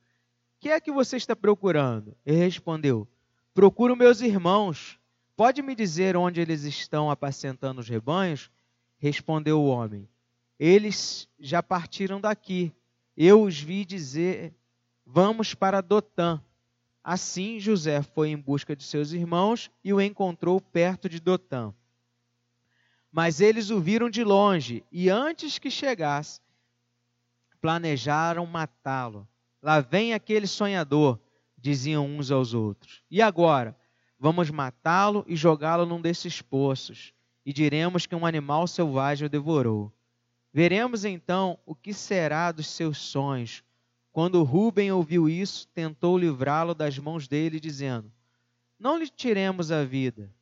[0.60, 3.08] "Que é que você está procurando?" Ele respondeu:
[3.54, 5.00] "Procuro meus irmãos.
[5.36, 8.52] Pode me dizer onde eles estão apacentando os rebanhos?"
[9.00, 10.08] Respondeu o homem:
[10.60, 12.73] Eles já partiram daqui
[13.18, 14.54] eu os vi dizer:
[15.06, 16.40] Vamos para Dotã.
[17.04, 21.74] Assim José foi em busca de seus irmãos e o encontrou perto de Dotã.
[23.12, 26.42] Mas eles o viram de longe e antes que chegasse,
[27.60, 29.28] planejaram matá-lo.
[29.62, 31.20] Lá vem aquele sonhador,
[31.58, 33.02] diziam uns aos outros.
[33.10, 33.76] E agora?
[34.20, 37.14] Vamos matá-lo e jogá-lo num desses poços,
[37.46, 39.92] e diremos que um animal selvagem o devorou.
[40.58, 43.63] Veremos então o que será dos seus sonhos.
[44.12, 48.12] Quando Rubem ouviu isso, tentou livrá-lo das mãos dele, dizendo:
[48.80, 50.34] Não lhe tiremos a vida.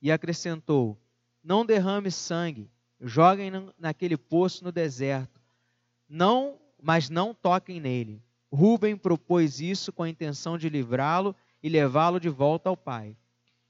[0.00, 0.96] E acrescentou:
[1.42, 5.40] Não derrame sangue, joguem naquele poço no deserto.
[6.08, 8.22] Não, mas não toquem nele.
[8.52, 13.16] Rubem propôs isso com a intenção de livrá-lo e levá-lo de volta ao pai.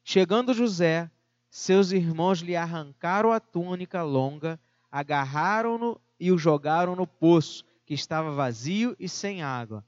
[0.04, 1.10] Chegando José,
[1.48, 4.60] seus irmãos lhe arrancaram a túnica longa
[4.96, 9.84] agarraram-no e o jogaram no poço, que estava vazio e sem água.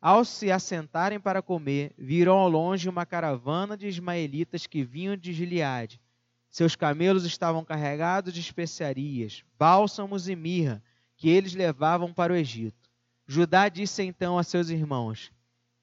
[0.00, 5.32] Ao se assentarem para comer, viram ao longe uma caravana de ismaelitas que vinham de
[5.32, 6.00] Gileade.
[6.48, 10.82] Seus camelos estavam carregados de especiarias, bálsamos e mirra,
[11.16, 12.90] que eles levavam para o Egito.
[13.28, 15.30] Judá disse então a seus irmãos: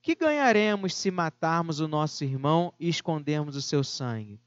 [0.02, 4.38] Que ganharemos se matarmos o nosso irmão e escondermos o seu sangue?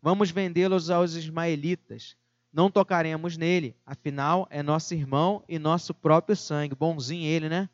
[0.00, 2.16] Vamos vendê-los aos ismaelitas
[2.54, 6.76] não tocaremos nele, afinal é nosso irmão e nosso próprio sangue.
[6.76, 7.68] Bonzinho ele, né?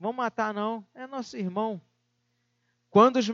[0.00, 1.78] Vamos matar não, é nosso irmão.
[2.88, 3.28] Quando os,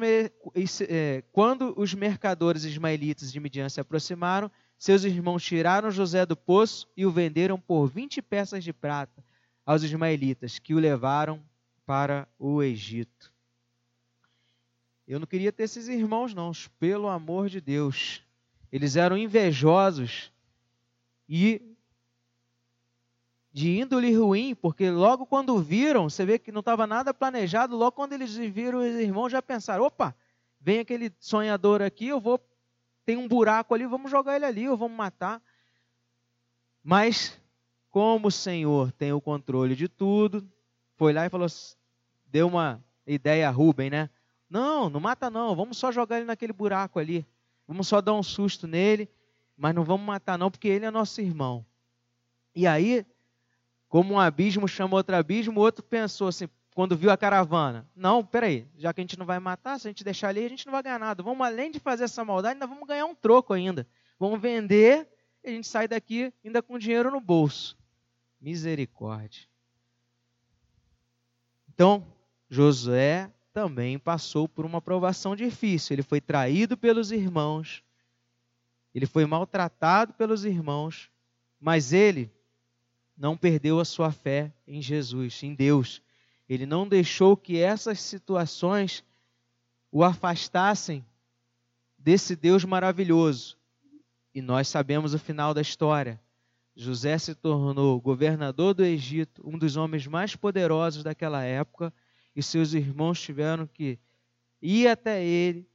[0.80, 6.88] é, quando os mercadores ismaelitas de Midian se aproximaram, seus irmãos tiraram José do poço
[6.96, 9.22] e o venderam por 20 peças de prata
[9.64, 11.40] aos ismaelitas, que o levaram
[11.86, 13.32] para o Egito.
[15.06, 16.50] Eu não queria ter esses irmãos, não,
[16.80, 18.22] pelo amor de Deus.
[18.72, 20.32] Eles eram invejosos
[21.32, 21.62] e
[23.52, 27.92] de índole ruim, porque logo quando viram, você vê que não estava nada planejado, logo
[27.92, 30.12] quando eles viram os irmãos já pensaram: opa,
[30.60, 32.40] vem aquele sonhador aqui, eu vou,
[33.06, 35.40] tem um buraco ali, vamos jogar ele ali, ou vamos matar.
[36.82, 37.40] Mas,
[37.90, 40.44] como o Senhor tem o controle de tudo,
[40.96, 41.46] foi lá e falou,
[42.26, 44.10] deu uma ideia a Rubem, né?
[44.48, 47.24] Não, não mata não, vamos só jogar ele naquele buraco ali,
[47.68, 49.08] vamos só dar um susto nele
[49.60, 51.66] mas não vamos matar não, porque ele é nosso irmão.
[52.54, 53.04] E aí,
[53.90, 58.24] como um abismo chama outro abismo, o outro pensou assim, quando viu a caravana, não,
[58.24, 60.64] peraí, já que a gente não vai matar, se a gente deixar ali, a gente
[60.64, 61.22] não vai ganhar nada.
[61.22, 63.86] Vamos, além de fazer essa maldade, ainda vamos ganhar um troco ainda.
[64.18, 65.06] Vamos vender
[65.44, 67.76] e a gente sai daqui ainda com dinheiro no bolso.
[68.40, 69.46] Misericórdia.
[71.68, 72.06] Então,
[72.48, 75.94] Josué também passou por uma provação difícil.
[75.94, 77.82] Ele foi traído pelos irmãos,
[78.94, 81.10] ele foi maltratado pelos irmãos,
[81.60, 82.30] mas ele
[83.16, 86.02] não perdeu a sua fé em Jesus, em Deus.
[86.48, 89.04] Ele não deixou que essas situações
[89.92, 91.04] o afastassem
[91.98, 93.56] desse Deus maravilhoso.
[94.34, 96.20] E nós sabemos o final da história.
[96.74, 101.92] José se tornou governador do Egito, um dos homens mais poderosos daquela época,
[102.34, 103.98] e seus irmãos tiveram que
[104.62, 105.68] ir até ele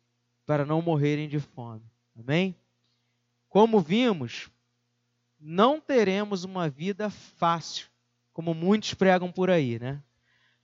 [0.46, 1.84] para não morrerem de fome.
[2.18, 2.56] Amém?
[3.56, 4.50] Como vimos,
[5.40, 7.88] não teremos uma vida fácil,
[8.34, 10.04] como muitos pregam por aí, né?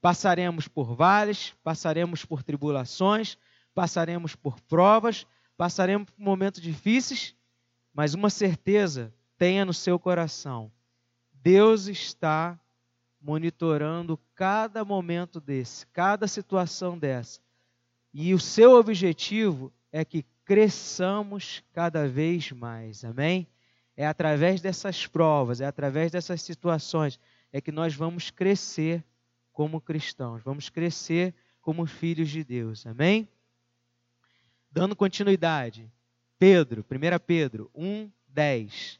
[0.01, 3.37] Passaremos por vales, passaremos por tribulações,
[3.73, 5.25] passaremos por provas,
[5.55, 7.33] passaremos por momentos difíceis,
[7.93, 10.69] mas uma certeza tenha no seu coração:
[11.31, 12.59] Deus está
[13.21, 17.39] monitorando cada momento desse, cada situação dessa.
[18.13, 23.05] E o seu objetivo é que cresçamos cada vez mais.
[23.05, 23.47] Amém?
[23.95, 27.17] É através dessas provas, é através dessas situações
[27.53, 29.01] é que nós vamos crescer
[29.53, 32.85] como cristãos, vamos crescer como filhos de Deus.
[32.85, 33.29] Amém?
[34.69, 35.89] Dando continuidade.
[36.37, 36.85] Pedro, 1
[37.25, 38.99] Pedro 1, 10.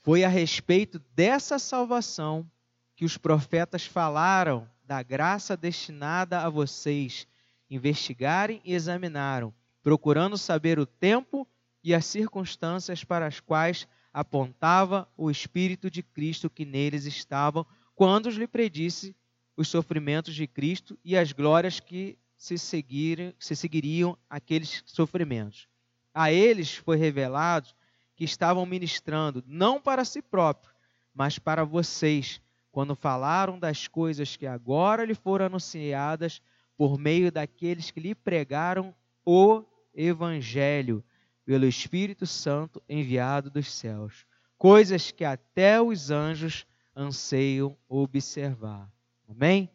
[0.00, 2.50] Foi a respeito dessa salvação
[2.96, 7.28] que os profetas falaram da graça destinada a vocês
[7.68, 11.46] investigarem e examinaram, procurando saber o tempo
[11.84, 18.30] e as circunstâncias para as quais apontava o Espírito de Cristo que neles estavam, quando
[18.30, 19.14] lhe predisse
[19.54, 25.68] os sofrimentos de Cristo e as glórias que se, seguir, se seguiriam aqueles sofrimentos.
[26.14, 27.68] A eles foi revelado
[28.16, 30.74] que estavam ministrando não para si próprios,
[31.12, 32.40] mas para vocês,
[32.78, 36.40] quando falaram das coisas que agora lhe foram anunciadas
[36.76, 38.94] por meio daqueles que lhe pregaram
[39.26, 41.02] o Evangelho
[41.44, 44.24] pelo Espírito Santo enviado dos céus,
[44.56, 46.64] coisas que até os anjos
[46.94, 48.88] anseiam observar.
[49.28, 49.68] Amém?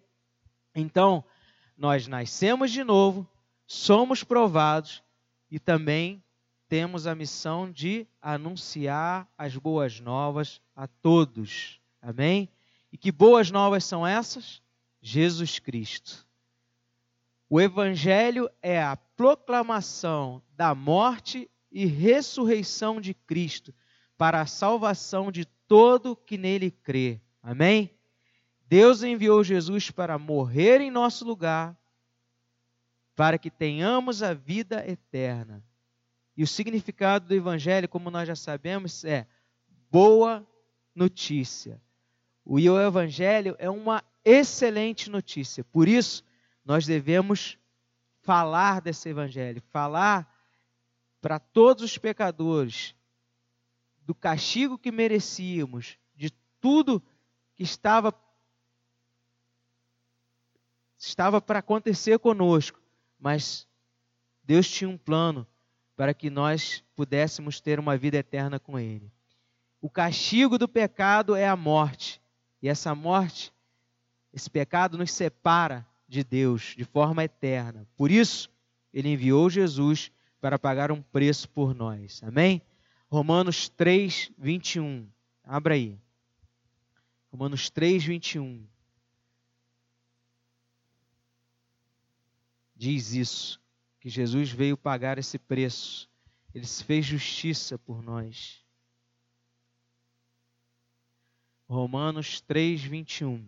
[0.73, 1.25] Então,
[1.77, 3.29] nós nascemos de novo,
[3.67, 5.03] somos provados
[5.51, 6.23] e também
[6.69, 11.81] temos a missão de anunciar as boas novas a todos.
[12.01, 12.47] Amém?
[12.93, 14.61] E que boas novas são essas?
[15.01, 16.27] Jesus Cristo.
[17.49, 23.73] O Evangelho é a proclamação da morte e ressurreição de Cristo
[24.15, 27.19] para a salvação de todo que nele crê.
[27.41, 27.89] Amém?
[28.67, 31.75] Deus enviou Jesus para morrer em nosso lugar,
[33.15, 35.63] para que tenhamos a vida eterna.
[36.37, 39.25] E o significado do Evangelho, como nós já sabemos, é
[39.89, 40.47] boa
[40.93, 41.81] notícia.
[42.45, 45.63] O Evangelho é uma excelente notícia.
[45.63, 46.23] Por isso,
[46.65, 47.57] nós devemos
[48.21, 50.29] falar desse Evangelho, falar
[51.21, 52.95] para todos os pecadores
[54.05, 57.01] do castigo que merecíamos, de tudo
[57.55, 58.13] que estava
[60.97, 62.79] estava para acontecer conosco,
[63.19, 63.67] mas
[64.43, 65.45] Deus tinha um plano
[65.97, 69.11] para que nós pudéssemos ter uma vida eterna com Ele.
[69.81, 72.21] O castigo do pecado é a morte,
[72.63, 73.53] e essa morte,
[74.31, 77.85] esse pecado nos separa de Deus de forma eterna.
[77.97, 78.49] Por isso,
[78.93, 80.09] ele enviou Jesus
[80.39, 82.23] para pagar um preço por nós.
[82.23, 82.61] Amém?
[83.11, 85.05] Romanos 3, 21.
[85.43, 85.99] Abra aí.
[87.29, 88.65] Romanos 3, 21.
[92.77, 93.61] Diz isso,
[93.99, 96.09] que Jesus veio pagar esse preço.
[96.55, 98.62] Ele se fez justiça por nós.
[101.67, 103.43] Romanos 3, 21.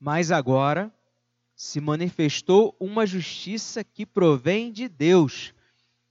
[0.00, 0.90] Mas agora
[1.54, 5.52] se manifestou uma justiça que provém de Deus,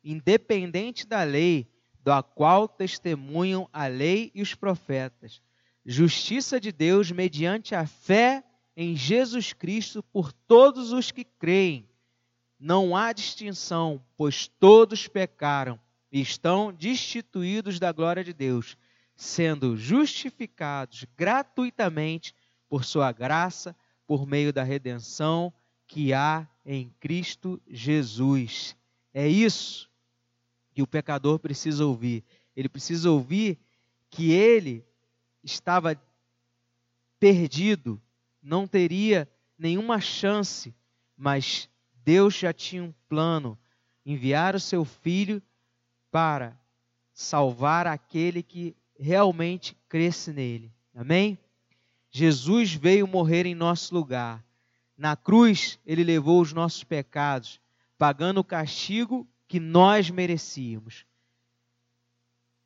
[0.04, 1.68] independente da lei,
[2.04, 5.42] da qual testemunham a lei e os profetas.
[5.84, 8.44] Justiça de Deus mediante a fé
[8.82, 11.86] em Jesus Cristo por todos os que creem.
[12.58, 15.78] Não há distinção, pois todos pecaram
[16.10, 18.78] e estão destituídos da glória de Deus,
[19.18, 22.34] sendo justificados gratuitamente
[22.70, 23.76] por sua graça,
[24.08, 25.54] por meio da redenção
[25.86, 28.78] que há em Cristo Jesus.
[29.14, 29.90] É isso
[30.72, 32.24] que o pecador precisa ouvir.
[32.56, 33.60] Ele precisa ouvir
[34.10, 34.86] que ele
[35.44, 36.02] estava
[37.20, 38.02] perdido,
[38.42, 40.74] não teria nenhuma chance,
[41.18, 41.70] mas
[42.04, 43.58] Deus já tinha um plano
[44.06, 45.42] enviar o seu filho
[46.12, 46.58] para
[47.14, 50.72] salvar aquele que realmente cresce nele.
[50.96, 51.38] Amém?
[52.12, 54.44] Jesus veio morrer em nosso lugar.
[54.98, 57.62] Na cruz, ele levou os nossos pecados,
[57.98, 61.06] pagando o castigo que nós merecíamos.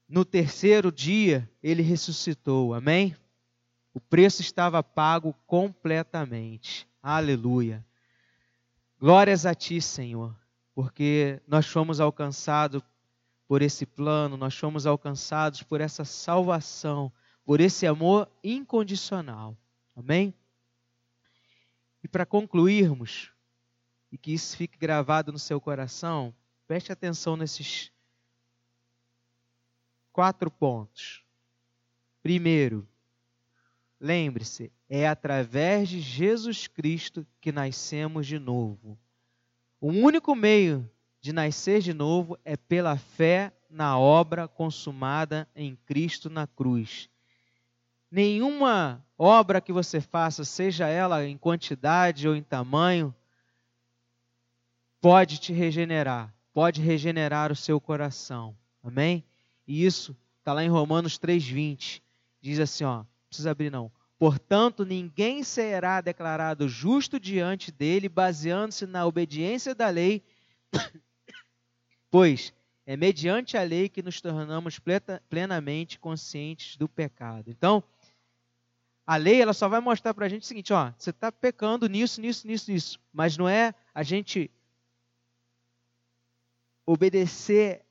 [0.08, 2.74] No terceiro dia, ele ressuscitou.
[2.74, 3.16] Amém?
[3.94, 6.88] O preço estava pago completamente.
[7.02, 7.86] Aleluia.
[9.00, 10.36] Glórias a ti, Senhor,
[10.74, 12.82] porque nós fomos alcançados
[13.48, 17.12] por esse plano, nós fomos alcançados por essa salvação
[17.46, 19.58] por esse amor incondicional.
[19.96, 20.34] Amém?
[22.04, 23.32] E para concluirmos,
[24.12, 26.34] e que isso fique gravado no seu coração,
[26.68, 27.92] preste atenção nesses
[30.12, 31.24] quatro pontos.
[32.22, 32.88] Primeiro,
[34.04, 39.00] lembre-se, é através de Jesus Cristo que nascemos de novo.
[39.80, 40.88] O único meio
[41.22, 47.10] de nascer de novo é pela fé na obra consumada em Cristo na cruz
[48.14, 53.14] nenhuma obra que você faça, seja ela em quantidade ou em tamanho,
[55.02, 58.56] pode te regenerar, pode regenerar o seu coração.
[58.84, 59.24] Amém?
[59.68, 62.04] E isso está lá em Romanos 3,20.
[62.40, 63.04] Diz assim: ó,
[63.34, 63.92] precisa abrir não.
[64.18, 70.24] Portanto, ninguém será declarado justo diante dele, baseando-se na obediência da lei,
[72.10, 72.54] pois
[72.86, 74.80] é mediante a lei que nos tornamos
[75.30, 77.50] plenamente conscientes do pecado.
[77.50, 77.84] Então,
[79.06, 81.88] a lei ela só vai mostrar para a gente o seguinte, ó, você está pecando
[81.88, 83.00] nisso, nisso, nisso, nisso.
[83.12, 84.50] Mas não é a gente
[86.86, 87.84] obedecer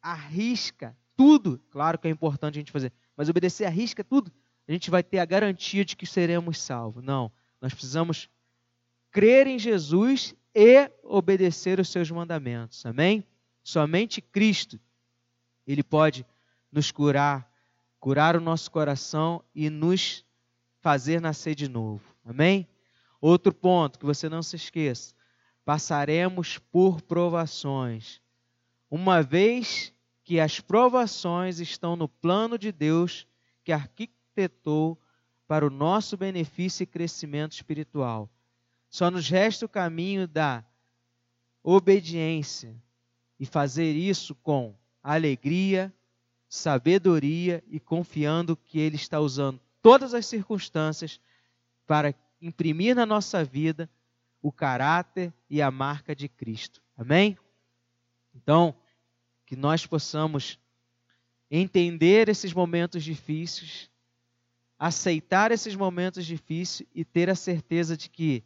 [0.00, 1.60] a risca tudo.
[1.70, 4.32] Claro que é importante a gente fazer, mas obedecer a risca tudo,
[4.68, 7.04] a gente vai ter a garantia de que seremos salvos.
[7.04, 8.28] Não, nós precisamos
[9.10, 12.84] crer em Jesus e obedecer os seus mandamentos.
[12.84, 13.24] Amém?
[13.62, 14.80] Somente Cristo
[15.66, 16.24] ele pode
[16.70, 17.50] nos curar,
[17.98, 20.24] curar o nosso coração e nos
[20.80, 22.02] fazer nascer de novo.
[22.24, 22.68] Amém?
[23.20, 25.14] Outro ponto que você não se esqueça:
[25.64, 28.20] passaremos por provações.
[28.90, 29.92] Uma vez
[30.22, 33.26] que as provações estão no plano de Deus
[33.64, 33.72] que
[34.36, 34.98] arquitetou
[35.48, 38.28] para o nosso benefício e crescimento espiritual.
[38.88, 40.64] Só nos resta o caminho da
[41.62, 42.76] obediência
[43.40, 45.92] e fazer isso com alegria,
[46.48, 51.20] sabedoria e confiando que Ele está usando todas as circunstâncias
[51.86, 53.88] para imprimir na nossa vida
[54.42, 56.82] o caráter e a marca de Cristo.
[56.96, 57.36] Amém?
[58.34, 58.74] Então,
[59.44, 60.58] que nós possamos
[61.50, 63.90] entender esses momentos difíceis,
[64.78, 68.44] aceitar esses momentos difíceis e ter a certeza de que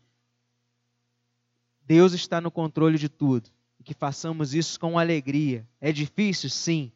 [1.85, 5.66] Deus está no controle de tudo e que façamos isso com alegria.
[5.81, 6.93] É difícil, sim,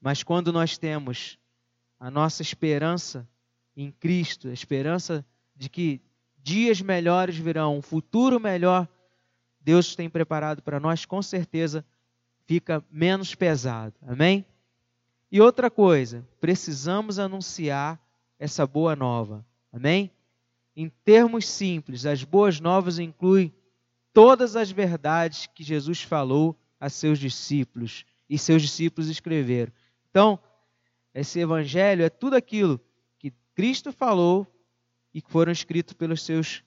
[0.00, 1.38] mas quando nós temos
[1.98, 3.28] a nossa esperança
[3.76, 5.24] em Cristo, a esperança
[5.56, 6.00] de que
[6.42, 8.88] dias melhores virão, um futuro melhor
[9.66, 11.84] Deus tem preparado para nós, com certeza
[12.44, 13.96] fica menos pesado.
[14.06, 14.46] Amém?
[15.28, 18.00] E outra coisa, precisamos anunciar
[18.38, 19.44] essa boa nova.
[19.72, 20.10] Amém?
[20.74, 23.54] Em termos simples, as boas novas incluem
[24.12, 29.72] todas as verdades que Jesus falou a seus discípulos e seus discípulos escreveram.
[30.10, 30.38] Então,
[31.14, 32.80] esse evangelho é tudo aquilo
[33.18, 34.46] que Cristo falou
[35.14, 36.62] e que foram escritos pelos seus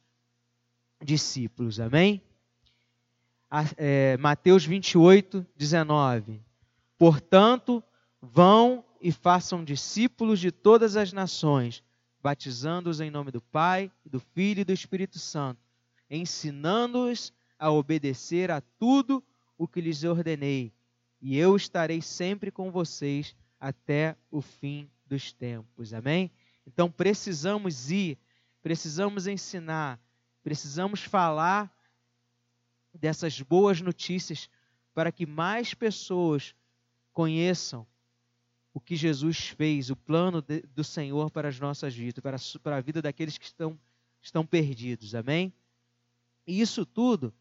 [1.04, 1.80] discípulos.
[1.80, 2.22] Amém?
[3.78, 6.42] É, Mateus 28, 19.
[6.98, 7.84] Portanto,
[8.22, 11.84] vão e façam discípulos de todas as nações,
[12.22, 15.62] batizando-os em nome do Pai, do Filho e do Espírito Santo,
[16.10, 19.24] ensinando-os a obedecer a tudo
[19.58, 20.74] o que lhes ordenei,
[21.22, 25.94] e eu estarei sempre com vocês até o fim dos tempos.
[25.94, 26.32] Amém?
[26.66, 28.18] Então precisamos ir,
[28.62, 30.00] precisamos ensinar,
[30.44, 31.70] precisamos falar
[32.94, 34.50] dessas boas notícias
[34.94, 36.56] para que mais pessoas
[37.12, 37.86] conheçam
[38.80, 42.78] o que Jesus fez, o plano de, do Senhor para as nossas vidas, para, para
[42.78, 43.78] a vida daqueles que estão,
[44.22, 45.14] estão perdidos.
[45.14, 45.54] Amém?
[46.48, 47.34] E isso tudo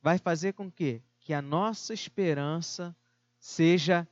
[0.00, 2.96] vai fazer com que, que a nossa esperança
[3.38, 4.08] seja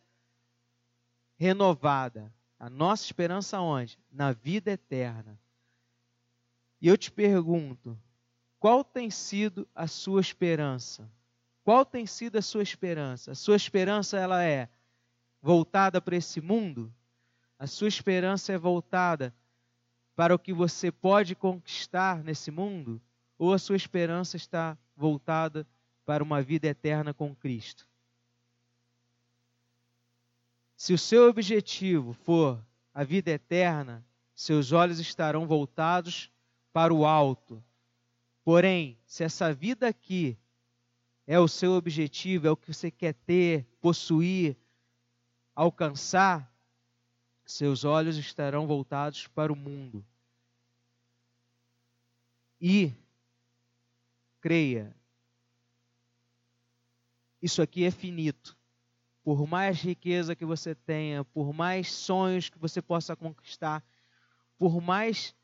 [1.39, 2.31] renovada.
[2.61, 3.99] A nossa esperança onde?
[4.13, 5.41] Na vida eterna.
[6.79, 7.99] E eu te pergunto,
[8.61, 11.11] qual tem sido a sua esperança?
[11.65, 13.33] Qual tem sido a sua esperança?
[13.33, 14.69] A sua esperança ela é
[15.41, 16.93] voltada para esse mundo?
[17.59, 19.35] A sua esperança é voltada
[20.15, 23.01] para o que você pode conquistar nesse mundo?
[23.39, 25.67] Ou a sua esperança está voltada
[26.05, 27.87] para uma vida eterna com Cristo?
[30.77, 32.65] Se o seu objetivo for
[32.95, 36.31] a vida eterna, seus olhos estarão voltados
[36.73, 37.63] para o alto.
[38.45, 40.39] Porém, se essa vida aqui
[41.27, 44.57] é o seu objetivo, é o que você quer ter, possuir,
[45.59, 46.55] alcançar,
[47.45, 50.07] seus olhos estarão voltados para o mundo.
[52.61, 52.93] E,
[54.41, 54.95] creia,
[57.43, 58.57] isso aqui é finito.
[59.25, 63.85] Por mais riqueza que você tenha, por mais sonhos que você possa conquistar,
[64.57, 65.35] por mais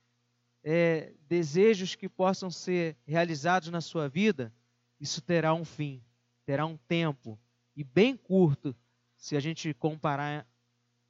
[0.63, 4.55] é, desejos que possam ser realizados na sua vida,
[5.01, 6.01] isso terá um fim,
[6.47, 7.37] terá um tempo,
[7.77, 8.77] e bem curto,
[9.25, 10.47] se a gente comparar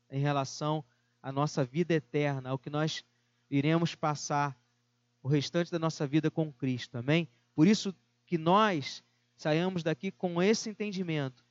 [0.08, 0.84] em relação
[1.20, 3.04] à nossa vida eterna, ao que nós
[3.50, 4.56] iremos passar
[5.20, 6.96] o restante da nossa vida com Cristo.
[6.96, 7.28] Amém?
[7.56, 7.92] Por isso
[8.24, 9.02] que nós
[9.36, 11.44] saiamos daqui com esse entendimento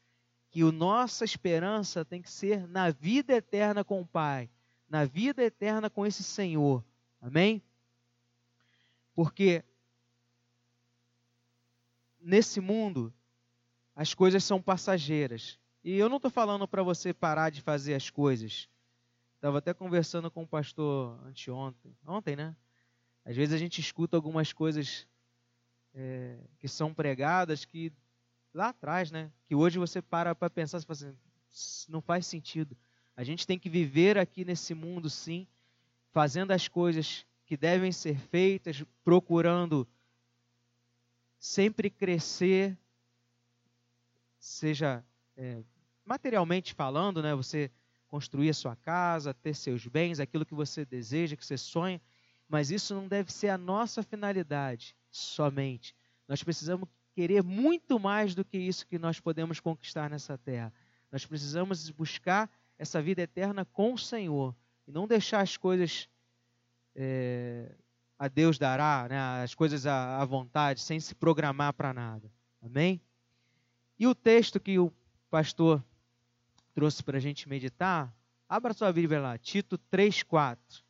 [0.49, 4.49] que a nossa esperança tem que ser na vida eterna com o Pai,
[4.88, 6.82] na vida eterna com esse Senhor.
[7.20, 7.61] Amém?
[9.14, 9.66] Porque
[12.22, 13.14] nesse mundo
[13.93, 15.59] as coisas são passageiras.
[15.84, 18.70] E eu não estou falando para você parar de fazer as coisas.
[19.36, 22.56] Estava até conversando com o pastor anteontem, ontem, né?
[23.26, 25.06] Às vezes a gente escuta algumas coisas
[25.94, 27.92] é, que são pregadas que
[28.54, 29.30] lá atrás, né?
[29.46, 32.78] Que hoje você para para pensar, você fala assim, não faz sentido.
[33.16, 35.46] A gente tem que viver aqui nesse mundo, sim,
[36.12, 39.86] fazendo as coisas que devem ser feitas, procurando
[41.38, 42.78] sempre crescer,
[44.40, 45.04] seja
[45.36, 45.62] é,
[46.06, 47.72] materialmente falando, né, você
[48.08, 52.01] construir a sua casa, ter seus bens, aquilo que você deseja, que você sonha,
[52.47, 55.95] mas isso não deve ser a nossa finalidade somente.
[56.28, 60.72] Nós precisamos querer muito mais do que isso que nós podemos conquistar nessa terra.
[61.12, 64.56] Nós precisamos buscar essa vida eterna com o Senhor
[64.88, 66.08] e não deixar as coisas
[66.95, 67.72] é,
[68.18, 72.32] a Deus dará, né, as coisas à, à vontade, sem se programar para nada.
[72.62, 73.01] Amém?
[73.97, 74.91] E o texto que o
[75.30, 75.84] pastor
[76.74, 78.14] trouxe para a gente meditar,
[78.50, 80.84] abra sua Bíblia lá, Tito 3, 4.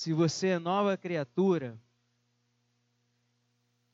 [0.00, 1.78] Se você é nova criatura,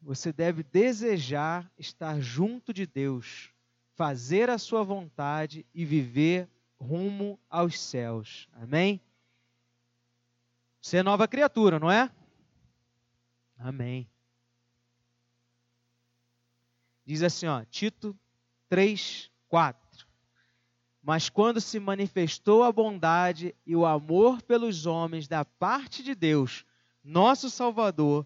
[0.01, 3.51] você deve desejar estar junto de Deus,
[3.97, 8.49] fazer a sua vontade e viver rumo aos céus.
[8.53, 9.01] Amém?
[10.87, 12.09] Você é nova criatura, não é?
[13.59, 14.09] Amém.
[17.05, 18.17] Diz assim, ó, Tito
[18.69, 20.07] 3, 4.
[21.03, 26.65] Mas quando se manifestou a bondade e o amor pelos homens da parte de Deus,
[27.03, 28.25] nosso Salvador,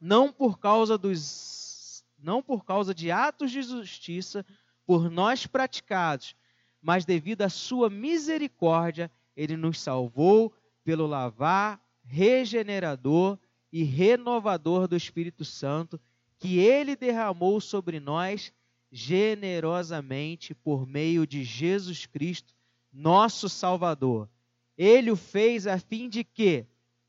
[0.00, 4.42] não por causa dos não por causa de atos de justiça
[4.86, 6.34] por nós praticados,
[6.80, 10.50] mas devido à sua misericórdia, ele nos salvou
[10.88, 13.38] pelo lavar regenerador
[13.70, 16.00] e renovador do Espírito Santo,
[16.38, 18.54] que ele derramou sobre nós
[18.90, 22.54] generosamente por meio de Jesus Cristo,
[22.90, 24.30] nosso Salvador.
[24.78, 26.64] Ele o fez a fim de que,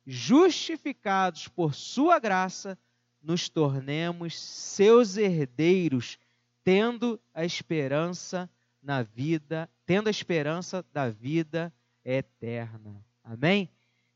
[0.05, 2.77] justificados por sua graça,
[3.23, 6.19] nos tornemos seus herdeiros,
[6.65, 8.49] tendo a esperança
[8.83, 11.73] na vida, tendo a esperança da vida
[12.03, 13.07] eterna.
[13.23, 13.69] Amém?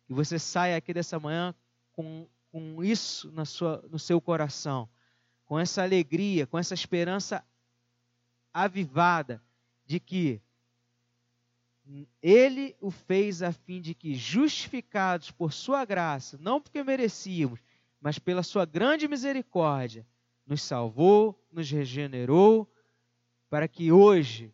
[0.05, 1.53] Que você saia aqui dessa manhã
[1.93, 4.89] com, com isso na sua, no seu coração,
[5.45, 7.43] com essa alegria, com essa esperança
[8.53, 9.41] avivada
[9.85, 10.41] de que
[12.21, 17.59] ele o fez a fim de que, justificados por sua graça, não porque merecíamos,
[17.99, 20.05] mas pela sua grande misericórdia,
[20.45, 22.69] nos salvou, nos regenerou,
[23.49, 24.53] para que hoje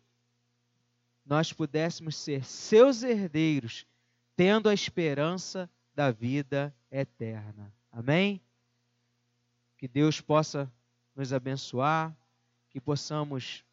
[1.25, 3.85] nós pudéssemos ser seus herdeiros,
[4.39, 7.73] tendo a esperança da vida eterna.
[7.91, 8.39] Amém?
[9.77, 10.71] Que Deus possa
[11.13, 12.15] nos abençoar,
[12.69, 13.65] que possamos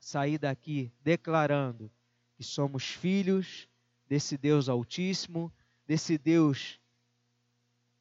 [0.00, 1.88] sair daqui declarando
[2.34, 3.68] que somos filhos
[4.08, 5.52] desse Deus Altíssimo,
[5.86, 6.80] desse Deus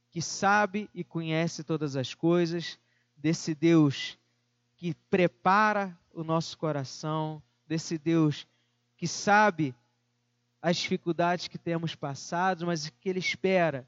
[0.10, 2.80] que sabe e conhece todas as coisas,
[3.16, 4.18] desse Deus
[4.76, 8.48] que prepara o nosso coração, desse Deus
[8.98, 9.76] que sabe
[10.66, 13.88] as dificuldades que temos passado, mas que Ele espera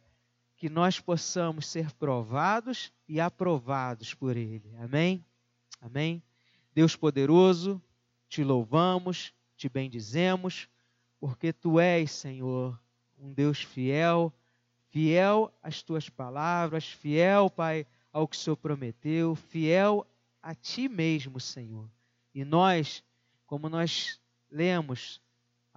[0.56, 4.72] que nós possamos ser provados e aprovados por Ele.
[4.78, 5.26] Amém?
[5.82, 6.22] Amém?
[6.76, 7.82] Deus poderoso,
[8.30, 10.70] te louvamos, te bendizemos,
[11.20, 12.80] porque tu és, Senhor,
[13.18, 14.32] um Deus fiel,
[14.92, 20.06] fiel às tuas palavras, fiel, Pai, ao que o Senhor prometeu, fiel
[20.44, 21.90] a ti mesmo, Senhor.
[22.36, 23.04] E nós,
[23.48, 24.22] como nós
[24.52, 25.20] lemos,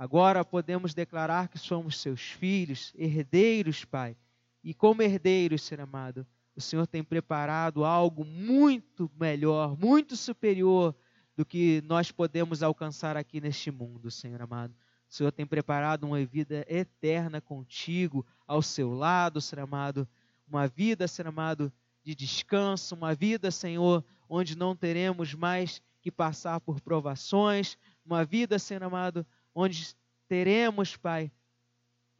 [0.00, 4.16] agora podemos declarar que somos seus filhos, herdeiros, Pai.
[4.64, 6.26] E como herdeiros, Senhor amado,
[6.56, 10.96] o Senhor tem preparado algo muito melhor, muito superior
[11.36, 14.74] do que nós podemos alcançar aqui neste mundo, Senhor amado.
[15.06, 20.08] O Senhor tem preparado uma vida eterna contigo, ao seu lado, Senhor amado.
[20.48, 21.70] Uma vida, Senhor amado,
[22.02, 28.58] de descanso, uma vida, Senhor, onde não teremos mais que passar por provações, uma vida,
[28.58, 29.94] Senhor amado, onde
[30.28, 31.30] teremos, Pai,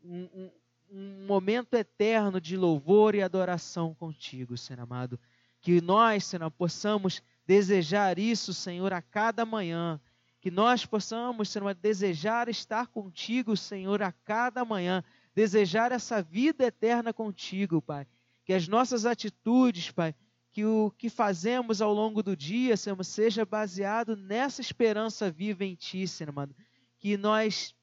[0.03, 0.51] um, um,
[0.91, 5.18] um momento eterno de louvor e adoração contigo, Senhor amado.
[5.61, 10.01] Que nós, Senhor, possamos desejar isso, Senhor, a cada manhã.
[10.41, 15.05] Que nós possamos, Senhor, desejar estar contigo, Senhor, a cada manhã.
[15.35, 18.07] Desejar essa vida eterna contigo, Pai.
[18.45, 20.14] Que as nossas atitudes, Pai,
[20.51, 25.74] que o que fazemos ao longo do dia, Senhor, seja baseado nessa esperança viva em
[25.74, 26.55] Ti, Senhor amado.
[27.01, 27.74] Que nós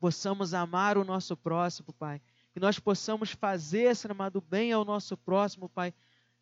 [0.00, 2.22] possamos amar o nosso próximo, Pai.
[2.52, 5.92] Que nós possamos fazer, Senhor amado, bem ao nosso próximo, Pai.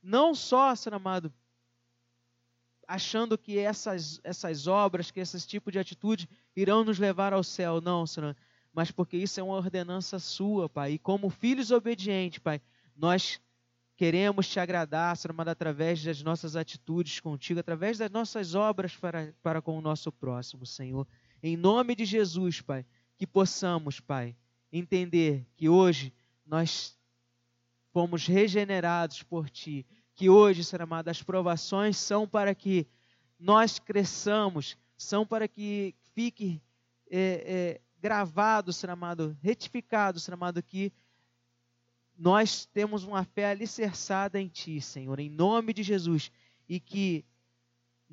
[0.01, 1.33] Não só, Senhor amado,
[2.87, 7.81] achando que essas, essas obras, que esse tipo de atitude irão nos levar ao céu.
[7.81, 8.37] Não, Senhor.
[8.73, 10.93] Mas porque isso é uma ordenança sua, Pai.
[10.93, 12.61] E como filhos obedientes, Pai,
[12.97, 13.41] nós
[13.97, 19.33] queremos te agradar, Senhor amado, através das nossas atitudes contigo, através das nossas obras para,
[19.43, 21.07] para com o nosso próximo, Senhor.
[21.47, 22.87] Em nome de Jesus, Pai,
[23.19, 24.35] que possamos, Pai,
[24.73, 26.11] entender que hoje
[26.47, 26.99] nós
[27.93, 29.85] fomos regenerados por Ti,
[30.15, 32.87] que hoje, Senhor amado, as provações são para que
[33.39, 36.63] nós cresçamos, são para que fique
[37.11, 40.91] é, é, gravado, Senhor amado, retificado, Senhor amado, que
[42.17, 46.33] nós temos uma fé alicerçada em Ti, Senhor, em nome de Jesus,
[46.67, 47.23] e que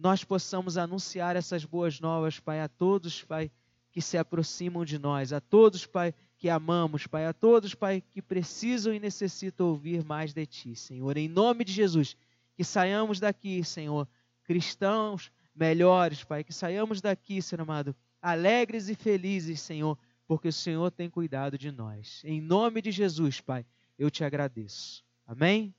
[0.02, 3.52] nós possamos anunciar essas boas novas, Pai, a todos, Pai,
[3.91, 8.22] que se aproximam de nós, a todos, Pai, que amamos, Pai, a todos, Pai, que
[8.22, 12.16] precisam e necessitam ouvir mais de Ti, Senhor, em nome de Jesus,
[12.56, 14.08] que saiamos daqui, Senhor,
[14.43, 20.89] cristãos melhores, Pai, que saiamos daqui, Senhor amado, alegres e felizes, Senhor, porque o Senhor
[20.89, 22.22] tem cuidado de nós.
[22.24, 23.66] Em nome de Jesus, Pai
[24.02, 25.04] eu te agradeço.
[25.28, 25.76] Amém?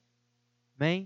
[0.78, 1.00] Amém?